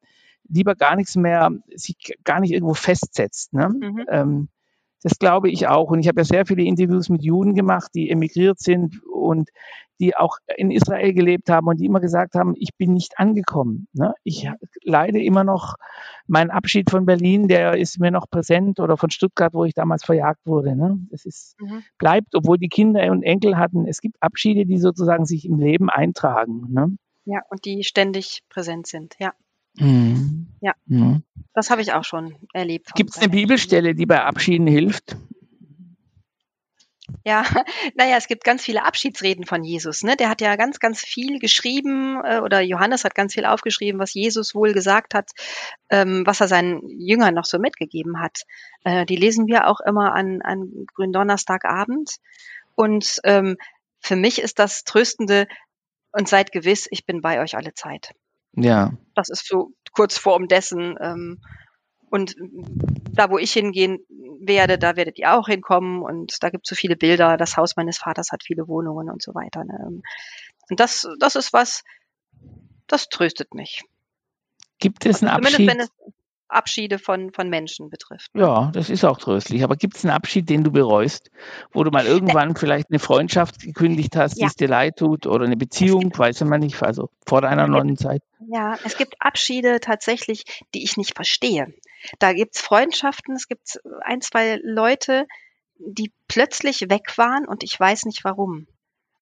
lieber 0.49 0.75
gar 0.75 0.97
nichts 0.97 1.17
mehr, 1.17 1.51
sich 1.75 1.97
gar 2.25 2.41
nicht 2.41 2.53
irgendwo 2.53 2.75
festsetzt. 2.75 3.53
Ne? 3.53 3.69
Mhm. 3.69 4.05
Ähm, 4.09 4.49
das 5.03 5.19
glaube 5.19 5.51
ich 5.51 5.69
auch. 5.69 5.91
Und 5.91 6.01
ich 6.01 6.09
habe 6.09 6.21
ja 6.21 6.25
sehr 6.25 6.47
viele 6.47 6.63
Interviews 6.63 7.09
mit 7.09 7.23
Juden 7.23 7.55
gemacht, 7.55 7.91
die 7.95 8.11
emigriert 8.11 8.59
sind 8.59 9.03
und 9.05 9.51
die 10.01 10.17
auch 10.17 10.39
in 10.57 10.71
Israel 10.71 11.13
gelebt 11.13 11.51
haben 11.51 11.67
und 11.67 11.79
die 11.81 11.87
immer 11.87 12.01
gesagt 12.01 12.35
haben, 12.35 12.55
ich 12.57 12.71
bin 12.77 12.93
nicht 12.93 13.19
angekommen. 13.19 13.89
Ne? 13.93 14.15
Ich 14.23 14.49
leide 14.83 15.21
immer 15.21 15.45
noch 15.45 15.75
meinen 16.27 16.51
Abschied 16.51 16.91
von 16.91 17.05
Berlin, 17.05 17.49
der 17.49 17.77
ist 17.77 17.99
mir 17.99 18.11
noch 18.11 18.31
präsent 18.31 18.81
oder 18.81 18.97
von 18.97 19.11
Stuttgart, 19.11 19.55
wo 19.55 19.65
ich 19.65 19.75
damals 19.75 20.05
verjagt 20.05 20.47
wurde. 20.47 20.77
Ne? 20.77 20.99
Das 21.11 21.25
ist, 21.25 21.57
mhm. 21.61 21.83
bleibt, 21.99 22.35
obwohl 22.35 22.59
die 22.59 22.69
Kinder 22.69 23.11
und 23.11 23.23
Enkel 23.23 23.57
hatten. 23.57 23.87
Es 23.87 24.01
gibt 24.01 24.23
Abschiede, 24.23 24.67
die 24.67 24.79
sozusagen 24.79 25.27
sich 25.27 25.45
im 25.45 25.59
Leben 25.59 25.91
eintragen. 25.91 26.67
Ne? 26.71 26.97
Ja, 27.25 27.41
und 27.51 27.65
die 27.65 27.83
ständig 27.83 28.43
präsent 28.49 28.87
sind, 28.87 29.17
ja. 29.19 29.33
Mhm. 29.79 30.47
Ja, 30.61 30.73
mhm. 30.87 31.23
das 31.55 31.71
habe 31.71 31.83
ich 31.83 31.93
auch 31.93 32.05
schon 32.05 32.35
erlebt. 32.53 32.95
Gibt 32.95 33.11
es 33.11 33.19
eine 33.19 33.29
Bibelstelle, 33.29 33.95
die 33.95 34.07
bei 34.07 34.23
Abschieden 34.23 34.67
hilft? 34.67 35.17
Ja, 37.25 37.43
naja, 37.95 38.17
es 38.17 38.27
gibt 38.27 38.45
ganz 38.45 38.63
viele 38.63 38.85
Abschiedsreden 38.85 39.45
von 39.45 39.65
Jesus. 39.65 40.03
Ne? 40.03 40.17
Der 40.17 40.29
hat 40.29 40.41
ja 40.41 40.57
ganz, 40.57 40.79
ganz 40.79 41.01
viel 41.01 41.39
geschrieben 41.39 42.21
äh, 42.25 42.41
oder 42.41 42.61
Johannes 42.61 43.05
hat 43.05 43.15
ganz 43.15 43.35
viel 43.35 43.45
aufgeschrieben, 43.45 44.01
was 44.01 44.15
Jesus 44.15 44.55
wohl 44.55 44.73
gesagt 44.73 45.15
hat, 45.15 45.31
ähm, 45.91 46.25
was 46.27 46.41
er 46.41 46.49
seinen 46.49 46.81
Jüngern 46.87 47.35
noch 47.35 47.45
so 47.45 47.59
mitgegeben 47.59 48.21
hat. 48.21 48.43
Äh, 48.85 49.07
die 49.07 49.17
lesen 49.17 49.47
wir 49.47 49.69
auch 49.69 49.81
immer 49.81 50.15
an, 50.15 50.43
an 50.43 50.87
Gründonnerstagabend. 50.95 52.17
Und 52.75 53.21
ähm, 53.25 53.57
für 54.01 54.17
mich 54.17 54.41
ist 54.41 54.59
das 54.59 54.85
Tröstende 54.85 55.47
und 56.13 56.29
seid 56.29 56.53
gewiss, 56.53 56.87
ich 56.91 57.05
bin 57.07 57.21
bei 57.21 57.41
euch 57.41 57.57
alle 57.57 57.75
Zeit. 57.75 58.13
Ja. 58.63 58.93
Das 59.15 59.29
ist 59.29 59.47
so 59.47 59.73
kurz 59.93 60.19
vor 60.19 60.37
um 60.37 60.49
dessen. 60.49 60.97
Ähm, 61.01 61.41
und 62.11 62.37
da, 63.13 63.31
wo 63.31 63.39
ich 63.39 63.53
hingehen 63.53 63.99
werde, 64.41 64.79
da 64.79 64.97
werdet 64.97 65.19
ihr 65.19 65.35
auch 65.35 65.47
hinkommen. 65.47 66.03
Und 66.03 66.43
da 66.43 66.51
gibt 66.51 66.67
es 66.67 66.71
so 66.71 66.77
viele 66.77 66.97
Bilder. 66.97 67.37
Das 67.37 67.57
Haus 67.57 67.77
meines 67.77 67.99
Vaters 67.99 68.33
hat 68.33 68.43
viele 68.43 68.69
Wohnungen 68.69 69.11
und 69.11 69.23
so 69.23 69.35
weiter. 69.35 69.65
Ne? 69.65 70.01
Und 70.71 70.81
das, 70.81 71.09
das 71.19 71.37
ist 71.37 71.53
was, 71.53 71.85
das 72.87 73.09
tröstet 73.09 73.55
mich. 73.55 73.83
Gibt 74.79 75.05
es 75.07 75.23
einen 75.23 75.31
Abschied? 75.31 75.71
Abschiede 76.49 76.99
von, 76.99 77.33
von 77.33 77.49
Menschen 77.51 77.91
betrifft. 77.91 78.31
Ja, 78.35 78.71
das 78.73 78.91
ist 78.91 79.05
auch 79.05 79.19
tröstlich. 79.19 79.63
Aber 79.63 79.77
gibt 79.77 79.97
es 79.97 80.05
einen 80.05 80.15
Abschied, 80.15 80.49
den 80.49 80.65
du 80.65 80.71
bereust, 80.71 81.31
wo 81.73 81.85
du 81.85 81.91
mal 81.91 82.07
irgendwann 82.07 82.57
vielleicht 82.57 82.91
eine 82.91 82.99
Freundschaft 82.99 83.61
gekündigt 83.61 84.17
hast, 84.17 84.39
ja. 84.39 84.47
die 84.47 84.51
es 84.51 84.57
dir 84.57 84.69
leid 84.69 84.97
tut 84.97 85.27
oder 85.27 85.45
eine 85.45 85.57
Beziehung, 85.57 86.13
weiß 86.17 86.41
man 86.45 86.61
nicht, 86.61 86.83
also 86.83 87.11
vor 87.27 87.43
deiner 87.43 87.67
neuen 87.67 87.97
Zeit? 87.97 88.23
Ja, 88.51 88.79
es 88.85 88.97
gibt 88.97 89.17
Abschiede 89.21 89.81
tatsächlich, 89.81 90.45
die 90.75 90.85
ich 90.85 90.97
nicht 90.97 91.15
verstehe. 91.15 91.75
Da 92.19 92.33
gibt 92.33 92.57
es 92.57 92.63
Freundschaften, 92.63 93.35
es 93.35 93.49
gibt 93.49 93.81
ein, 94.03 94.21
zwei 94.21 94.59
Leute, 94.63 95.27
die 95.79 96.13
plötzlich 96.29 96.89
weg 96.89 97.17
waren 97.19 97.47
und 97.47 97.63
ich 97.63 97.79
weiß 97.79 98.05
nicht 98.05 98.25
warum. 98.25 98.67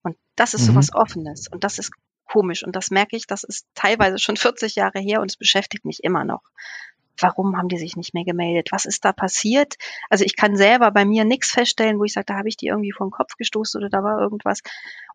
Und 0.02 0.16
das 0.36 0.54
ist 0.54 0.62
mhm. 0.62 0.66
so 0.66 0.74
was 0.76 0.94
Offenes 0.94 1.48
und 1.48 1.64
das 1.64 1.78
ist 1.78 1.90
komisch 2.26 2.64
und 2.64 2.76
das 2.76 2.90
merke 2.90 3.16
ich, 3.16 3.26
das 3.26 3.44
ist 3.44 3.66
teilweise 3.74 4.18
schon 4.18 4.36
40 4.36 4.74
Jahre 4.74 4.98
her 5.00 5.20
und 5.20 5.30
es 5.30 5.36
beschäftigt 5.36 5.84
mich 5.84 6.02
immer 6.02 6.24
noch 6.24 6.42
warum 7.20 7.56
haben 7.56 7.68
die 7.68 7.78
sich 7.78 7.96
nicht 7.96 8.14
mehr 8.14 8.24
gemeldet? 8.24 8.68
Was 8.72 8.84
ist 8.84 9.04
da 9.04 9.12
passiert? 9.12 9.76
Also 10.10 10.24
ich 10.24 10.36
kann 10.36 10.56
selber 10.56 10.90
bei 10.90 11.04
mir 11.04 11.24
nichts 11.24 11.50
feststellen, 11.50 11.98
wo 11.98 12.04
ich 12.04 12.12
sage, 12.12 12.26
da 12.26 12.36
habe 12.36 12.48
ich 12.48 12.56
die 12.56 12.66
irgendwie 12.66 12.92
vor 12.92 13.06
den 13.06 13.12
Kopf 13.12 13.36
gestoßen 13.36 13.80
oder 13.80 13.90
da 13.90 14.02
war 14.02 14.20
irgendwas. 14.20 14.60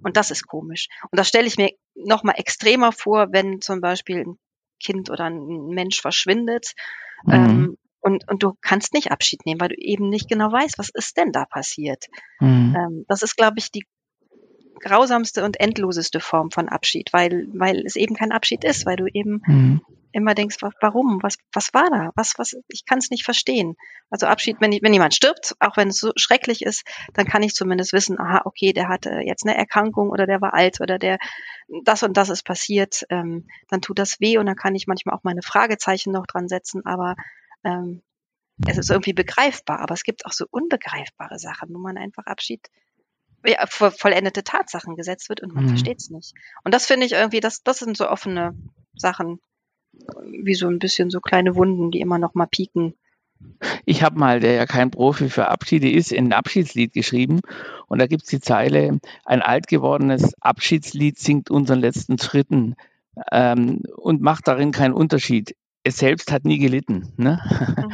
Und 0.03 0.17
das 0.17 0.31
ist 0.31 0.47
komisch. 0.47 0.87
Und 1.09 1.19
das 1.19 1.27
stelle 1.27 1.47
ich 1.47 1.57
mir 1.57 1.71
noch 1.95 2.23
extremer 2.25 2.91
vor, 2.91 3.31
wenn 3.31 3.61
zum 3.61 3.81
Beispiel 3.81 4.21
ein 4.21 4.39
Kind 4.81 5.09
oder 5.09 5.25
ein 5.25 5.67
Mensch 5.67 6.01
verschwindet. 6.01 6.73
Mhm. 7.25 7.33
Ähm, 7.33 7.77
und, 7.99 8.27
und 8.27 8.41
du 8.41 8.53
kannst 8.61 8.93
nicht 8.93 9.11
Abschied 9.11 9.45
nehmen, 9.45 9.61
weil 9.61 9.69
du 9.69 9.75
eben 9.77 10.09
nicht 10.09 10.27
genau 10.27 10.51
weißt, 10.51 10.79
was 10.79 10.89
ist 10.89 11.17
denn 11.17 11.31
da 11.31 11.45
passiert. 11.45 12.07
Mhm. 12.39 12.75
Ähm, 12.75 13.05
das 13.07 13.21
ist, 13.21 13.37
glaube 13.37 13.59
ich, 13.59 13.71
die 13.71 13.85
grausamste 14.79 15.45
und 15.45 15.59
endloseste 15.59 16.19
Form 16.19 16.49
von 16.49 16.67
Abschied, 16.67 17.13
weil, 17.13 17.47
weil 17.53 17.85
es 17.85 17.95
eben 17.95 18.15
kein 18.15 18.31
Abschied 18.31 18.63
ist, 18.63 18.87
weil 18.87 18.95
du 18.95 19.05
eben 19.05 19.43
mhm 19.45 19.81
immer 20.11 20.35
denkst, 20.35 20.57
warum, 20.81 21.19
was, 21.21 21.37
was 21.53 21.73
war 21.73 21.89
da, 21.89 22.11
was, 22.15 22.33
was, 22.37 22.55
ich 22.67 22.85
kann 22.85 22.99
es 22.99 23.09
nicht 23.09 23.23
verstehen. 23.23 23.75
Also 24.09 24.27
Abschied, 24.27 24.57
wenn, 24.59 24.71
wenn 24.81 24.93
jemand 24.93 25.15
stirbt, 25.15 25.55
auch 25.59 25.77
wenn 25.77 25.89
es 25.89 25.97
so 25.97 26.11
schrecklich 26.15 26.63
ist, 26.63 26.83
dann 27.13 27.25
kann 27.25 27.43
ich 27.43 27.53
zumindest 27.53 27.93
wissen, 27.93 28.19
aha, 28.19 28.41
okay, 28.45 28.73
der 28.73 28.89
hatte 28.89 29.21
jetzt 29.25 29.45
eine 29.45 29.57
Erkrankung 29.57 30.09
oder 30.09 30.27
der 30.27 30.41
war 30.41 30.53
alt 30.53 30.81
oder 30.81 30.99
der, 30.99 31.17
das 31.83 32.03
und 32.03 32.17
das 32.17 32.29
ist 32.29 32.43
passiert, 32.43 33.05
ähm, 33.09 33.47
dann 33.69 33.81
tut 33.81 33.99
das 33.99 34.19
weh 34.19 34.37
und 34.37 34.45
dann 34.45 34.55
kann 34.55 34.75
ich 34.75 34.87
manchmal 34.87 35.15
auch 35.15 35.23
meine 35.23 35.41
Fragezeichen 35.41 36.11
noch 36.11 36.27
dran 36.27 36.47
setzen, 36.47 36.85
aber 36.85 37.15
ähm, 37.63 38.01
es 38.67 38.77
ist 38.77 38.91
irgendwie 38.91 39.13
begreifbar, 39.13 39.79
aber 39.79 39.93
es 39.93 40.03
gibt 40.03 40.25
auch 40.25 40.33
so 40.33 40.45
unbegreifbare 40.49 41.39
Sachen, 41.39 41.73
wo 41.73 41.79
man 41.79 41.97
einfach 41.97 42.25
Abschied 42.25 42.69
ja, 43.45 43.65
vollendete 43.65 44.43
Tatsachen 44.43 44.95
gesetzt 44.95 45.29
wird 45.29 45.41
und 45.41 45.53
man 45.53 45.65
mhm. 45.65 45.69
versteht 45.69 45.99
es 45.99 46.09
nicht. 46.09 46.33
Und 46.63 46.73
das 46.73 46.85
finde 46.85 47.05
ich 47.05 47.13
irgendwie, 47.13 47.39
das, 47.39 47.63
das 47.63 47.79
sind 47.79 47.97
so 47.97 48.07
offene 48.07 48.53
Sachen, 48.95 49.39
wie 50.25 50.55
so 50.55 50.67
ein 50.67 50.79
bisschen 50.79 51.09
so 51.09 51.19
kleine 51.19 51.55
Wunden, 51.55 51.91
die 51.91 52.01
immer 52.01 52.17
noch 52.17 52.33
mal 52.33 52.47
pieken. 52.47 52.95
Ich 53.85 54.03
habe 54.03 54.19
mal, 54.19 54.39
der 54.39 54.53
ja 54.53 54.65
kein 54.65 54.91
Profi 54.91 55.29
für 55.29 55.47
Abschiede 55.47 55.89
ist, 55.89 56.13
ein 56.13 56.33
Abschiedslied 56.33 56.93
geschrieben 56.93 57.41
und 57.87 57.99
da 57.99 58.07
gibt 58.07 58.23
es 58.23 58.29
die 58.29 58.39
Zeile, 58.39 58.99
ein 59.25 59.41
alt 59.41 59.67
gewordenes 59.67 60.33
Abschiedslied 60.39 61.17
singt 61.17 61.49
unseren 61.49 61.79
letzten 61.79 62.19
Schritten 62.19 62.75
ähm, 63.31 63.81
und 63.95 64.21
macht 64.21 64.47
darin 64.47 64.71
keinen 64.71 64.93
Unterschied 64.93 65.55
es 65.83 65.97
selbst 65.97 66.31
hat 66.31 66.45
nie 66.45 66.59
gelitten. 66.59 67.11
Ne? 67.17 67.39
Mhm. 67.77 67.91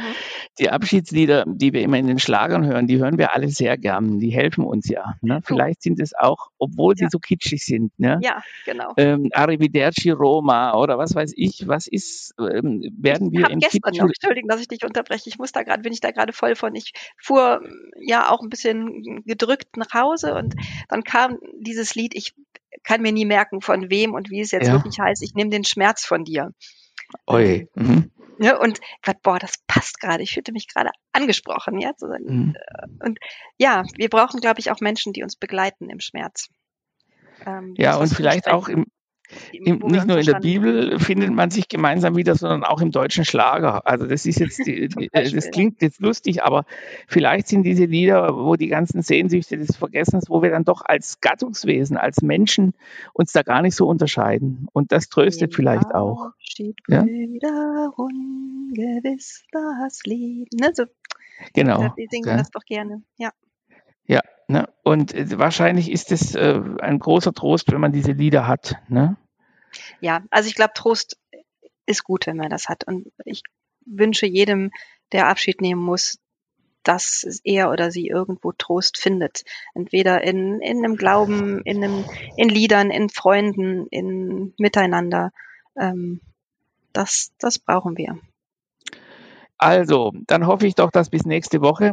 Die 0.58 0.70
Abschiedslieder, 0.70 1.44
die 1.46 1.72
wir 1.72 1.82
immer 1.82 1.98
in 1.98 2.06
den 2.06 2.18
Schlagern 2.18 2.66
hören, 2.66 2.86
die 2.86 2.98
hören 2.98 3.16
wir 3.16 3.34
alle 3.34 3.48
sehr 3.48 3.78
gern. 3.78 4.18
Die 4.18 4.30
helfen 4.30 4.64
uns 4.64 4.88
ja. 4.88 5.14
Ne? 5.22 5.40
Vielleicht 5.44 5.82
sind 5.82 6.00
es 6.00 6.14
auch, 6.14 6.50
obwohl 6.58 6.96
sie 6.96 7.04
ja. 7.04 7.10
so 7.10 7.18
kitschig 7.18 7.64
sind. 7.64 7.98
Ne? 7.98 8.18
Ja, 8.22 8.42
genau. 8.66 8.92
Ähm, 8.96 9.30
Arrivederci 9.32 10.10
Roma 10.10 10.74
oder 10.74 10.98
was 10.98 11.14
weiß 11.14 11.32
ich, 11.36 11.66
was 11.66 11.86
ist, 11.86 12.34
ähm, 12.38 12.82
werden 12.98 13.32
wir 13.32 13.48
im 13.50 13.60
gestern 13.60 13.92
Kitsch... 13.92 14.00
Noch, 14.00 14.08
Entschuldigung, 14.08 14.48
dass 14.48 14.60
ich 14.60 14.68
dich 14.68 14.84
unterbreche. 14.84 15.28
Ich 15.28 15.38
muss 15.38 15.52
da 15.52 15.62
gerade, 15.62 15.82
bin 15.82 15.92
ich 15.92 16.00
da 16.00 16.10
gerade 16.10 16.32
voll 16.32 16.56
von. 16.56 16.74
Ich 16.74 16.92
fuhr 17.16 17.62
ja 18.00 18.30
auch 18.30 18.42
ein 18.42 18.50
bisschen 18.50 19.22
gedrückt 19.24 19.76
nach 19.76 19.94
Hause 19.94 20.34
und 20.34 20.54
dann 20.88 21.04
kam 21.04 21.38
dieses 21.60 21.94
Lied, 21.94 22.14
ich 22.14 22.34
kann 22.82 23.00
mir 23.00 23.12
nie 23.12 23.24
merken, 23.24 23.60
von 23.60 23.90
wem 23.90 24.14
und 24.14 24.30
wie 24.30 24.40
es 24.40 24.50
jetzt 24.50 24.66
ja. 24.66 24.74
wirklich 24.74 24.98
heißt. 24.98 25.22
Ich 25.22 25.34
nehme 25.34 25.50
den 25.50 25.64
Schmerz 25.64 26.04
von 26.04 26.24
dir. 26.24 26.52
Oi. 27.26 27.68
Mhm. 27.74 28.10
Ja, 28.40 28.52
ne, 28.52 28.58
und 28.60 28.80
boah, 29.22 29.38
das 29.38 29.54
passt 29.66 30.00
gerade. 30.00 30.22
Ich 30.22 30.32
fühlte 30.32 30.52
mich 30.52 30.68
gerade 30.68 30.90
angesprochen, 31.12 31.78
ja. 31.78 31.92
Mhm. 32.00 32.54
Äh, 32.54 33.06
und 33.06 33.18
ja, 33.56 33.82
wir 33.96 34.08
brauchen, 34.08 34.40
glaube 34.40 34.60
ich, 34.60 34.70
auch 34.70 34.80
Menschen, 34.80 35.12
die 35.12 35.22
uns 35.22 35.36
begleiten 35.36 35.90
im 35.90 36.00
Schmerz. 36.00 36.48
Ähm, 37.44 37.74
ja, 37.76 37.96
und 37.96 38.08
vielleicht 38.08 38.48
auch 38.48 38.68
im, 38.68 38.86
im, 39.52 39.78
nicht 39.78 40.06
nur 40.06 40.18
in 40.18 40.26
der 40.26 40.40
Bibel 40.40 40.98
findet 40.98 41.32
man 41.32 41.50
sich 41.50 41.68
gemeinsam 41.68 42.16
wieder, 42.16 42.34
sondern 42.34 42.64
auch 42.64 42.80
im 42.80 42.90
deutschen 42.90 43.24
Schlager. 43.24 43.86
Also 43.86 44.06
das 44.06 44.26
ist 44.26 44.40
jetzt, 44.40 44.66
die, 44.66 44.88
die, 44.88 45.08
das 45.10 45.50
klingt 45.50 45.82
jetzt 45.82 46.00
lustig, 46.00 46.42
aber 46.42 46.64
vielleicht 47.06 47.48
sind 47.48 47.62
diese 47.64 47.84
Lieder, 47.84 48.34
wo 48.36 48.56
die 48.56 48.68
ganzen 48.68 49.02
Sehnsüchte 49.02 49.58
des 49.58 49.76
Vergessens, 49.76 50.28
wo 50.28 50.42
wir 50.42 50.50
dann 50.50 50.64
doch 50.64 50.82
als 50.84 51.20
Gattungswesen, 51.20 51.96
als 51.96 52.22
Menschen 52.22 52.74
uns 53.12 53.32
da 53.32 53.42
gar 53.42 53.62
nicht 53.62 53.74
so 53.74 53.86
unterscheiden. 53.86 54.68
Und 54.72 54.92
das 54.92 55.08
tröstet 55.08 55.54
vielleicht 55.54 55.94
auch. 55.94 56.30
Steht 56.38 56.76
ja? 56.88 57.02
ungewiss 57.96 59.44
das 59.52 60.00
Lied. 60.04 60.48
Ne? 60.54 60.70
So, 60.74 60.84
Genau. 61.54 61.94
Die 61.96 62.08
singen 62.10 62.28
ja. 62.28 62.36
das 62.36 62.50
doch 62.50 62.64
gerne, 62.64 63.02
ja. 63.16 63.30
Ja, 64.08 64.22
ne? 64.48 64.68
und 64.82 65.14
äh, 65.14 65.38
wahrscheinlich 65.38 65.90
ist 65.92 66.10
es 66.10 66.34
äh, 66.34 66.60
ein 66.80 66.98
großer 66.98 67.32
Trost, 67.32 67.70
wenn 67.70 67.80
man 67.80 67.92
diese 67.92 68.12
Lieder 68.12 68.48
hat. 68.48 68.76
Ne? 68.88 69.16
Ja, 70.00 70.22
also 70.30 70.48
ich 70.48 70.56
glaube, 70.56 70.72
Trost 70.74 71.18
ist 71.86 72.02
gut, 72.02 72.26
wenn 72.26 72.36
man 72.36 72.50
das 72.50 72.68
hat. 72.68 72.84
Und 72.84 73.12
ich 73.24 73.42
wünsche 73.84 74.26
jedem, 74.26 74.70
der 75.12 75.28
Abschied 75.28 75.60
nehmen 75.60 75.82
muss, 75.82 76.18
dass 76.82 77.40
er 77.44 77.70
oder 77.70 77.90
sie 77.90 78.06
irgendwo 78.06 78.52
Trost 78.52 78.98
findet. 78.98 79.44
Entweder 79.74 80.22
in, 80.24 80.60
in 80.60 80.78
einem 80.78 80.96
Glauben, 80.96 81.60
in, 81.62 81.84
einem, 81.84 82.04
in 82.36 82.48
Liedern, 82.48 82.90
in 82.90 83.10
Freunden, 83.10 83.86
in 83.88 84.54
Miteinander. 84.58 85.32
Ähm, 85.78 86.20
das, 86.92 87.32
das 87.38 87.58
brauchen 87.58 87.96
wir. 87.98 88.18
Also, 89.58 90.12
dann 90.26 90.46
hoffe 90.46 90.66
ich 90.66 90.76
doch, 90.76 90.90
dass 90.90 91.10
bis 91.10 91.26
nächste 91.26 91.60
Woche 91.60 91.92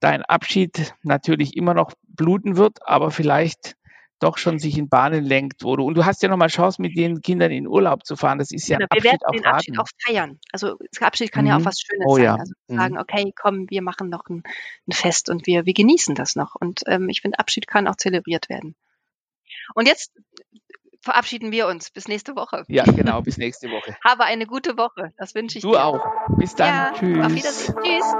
dein 0.00 0.22
Abschied 0.22 0.94
natürlich 1.02 1.56
immer 1.56 1.74
noch 1.74 1.92
bluten 2.08 2.56
wird, 2.56 2.78
aber 2.86 3.10
vielleicht 3.10 3.76
doch 4.20 4.36
schon 4.36 4.58
sich 4.58 4.76
in 4.76 4.88
Bahnen 4.88 5.24
lenkt, 5.24 5.64
wo 5.64 5.76
du, 5.76 5.84
und 5.84 5.94
du 5.94 6.04
hast 6.04 6.22
ja 6.22 6.28
nochmal 6.28 6.48
Chance, 6.48 6.80
mit 6.82 6.96
den 6.96 7.22
Kindern 7.22 7.50
in 7.50 7.66
Urlaub 7.66 8.04
zu 8.04 8.16
fahren. 8.16 8.38
Das 8.38 8.50
ist 8.50 8.68
ja 8.68 8.76
genau, 8.76 8.88
ein 8.90 9.02
wir 9.02 9.12
Abschied 9.12 9.22
werden 9.22 9.42
den 9.42 9.46
Abschied 9.46 9.78
auch 9.78 9.88
feiern. 10.06 10.38
Also 10.52 10.76
das 10.92 11.02
Abschied 11.02 11.32
kann 11.32 11.44
mhm. 11.44 11.50
ja 11.50 11.56
auch 11.56 11.60
mhm. 11.60 11.64
was 11.64 11.80
Schönes 11.80 12.06
oh, 12.06 12.16
sein. 12.16 12.24
Ja. 12.24 12.36
Also 12.36 12.52
mhm. 12.68 12.76
sagen, 12.76 12.98
okay, 12.98 13.32
komm, 13.34 13.70
wir 13.70 13.82
machen 13.82 14.10
noch 14.10 14.24
ein, 14.28 14.42
ein 14.86 14.92
Fest 14.92 15.30
und 15.30 15.46
wir, 15.46 15.64
wir 15.64 15.72
genießen 15.72 16.14
das 16.14 16.36
noch. 16.36 16.54
Und 16.54 16.82
ähm, 16.86 17.08
ich 17.08 17.22
finde, 17.22 17.38
Abschied 17.38 17.66
kann 17.66 17.88
auch 17.88 17.96
zelebriert 17.96 18.50
werden. 18.50 18.76
Und 19.74 19.88
jetzt 19.88 20.12
verabschieden 21.00 21.50
wir 21.50 21.66
uns. 21.66 21.90
Bis 21.90 22.06
nächste 22.06 22.36
Woche. 22.36 22.64
Ja, 22.68 22.84
genau, 22.84 23.22
bis 23.22 23.38
nächste 23.38 23.68
Woche. 23.68 23.96
Habe 24.04 24.24
eine 24.24 24.46
gute 24.46 24.76
Woche. 24.76 25.12
Das 25.16 25.34
wünsche 25.34 25.58
ich 25.58 25.62
du 25.62 25.70
dir. 25.70 25.78
Du 25.78 25.82
auch. 25.82 26.04
Bis 26.36 26.54
dann. 26.54 26.68
Ja, 26.68 26.92
Tschüss. 26.92 27.24
Auf 27.24 27.32
Wiedersehen. 27.32 27.74
Tschüss. 27.82 28.14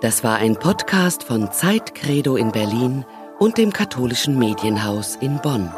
Das 0.00 0.24
war 0.24 0.36
ein 0.36 0.56
Podcast 0.56 1.24
von 1.24 1.52
Zeit 1.52 1.94
Credo 1.94 2.36
in 2.36 2.52
Berlin 2.52 3.04
und 3.38 3.58
dem 3.58 3.70
katholischen 3.70 4.38
Medienhaus 4.38 5.16
in 5.16 5.38
Bonn. 5.42 5.70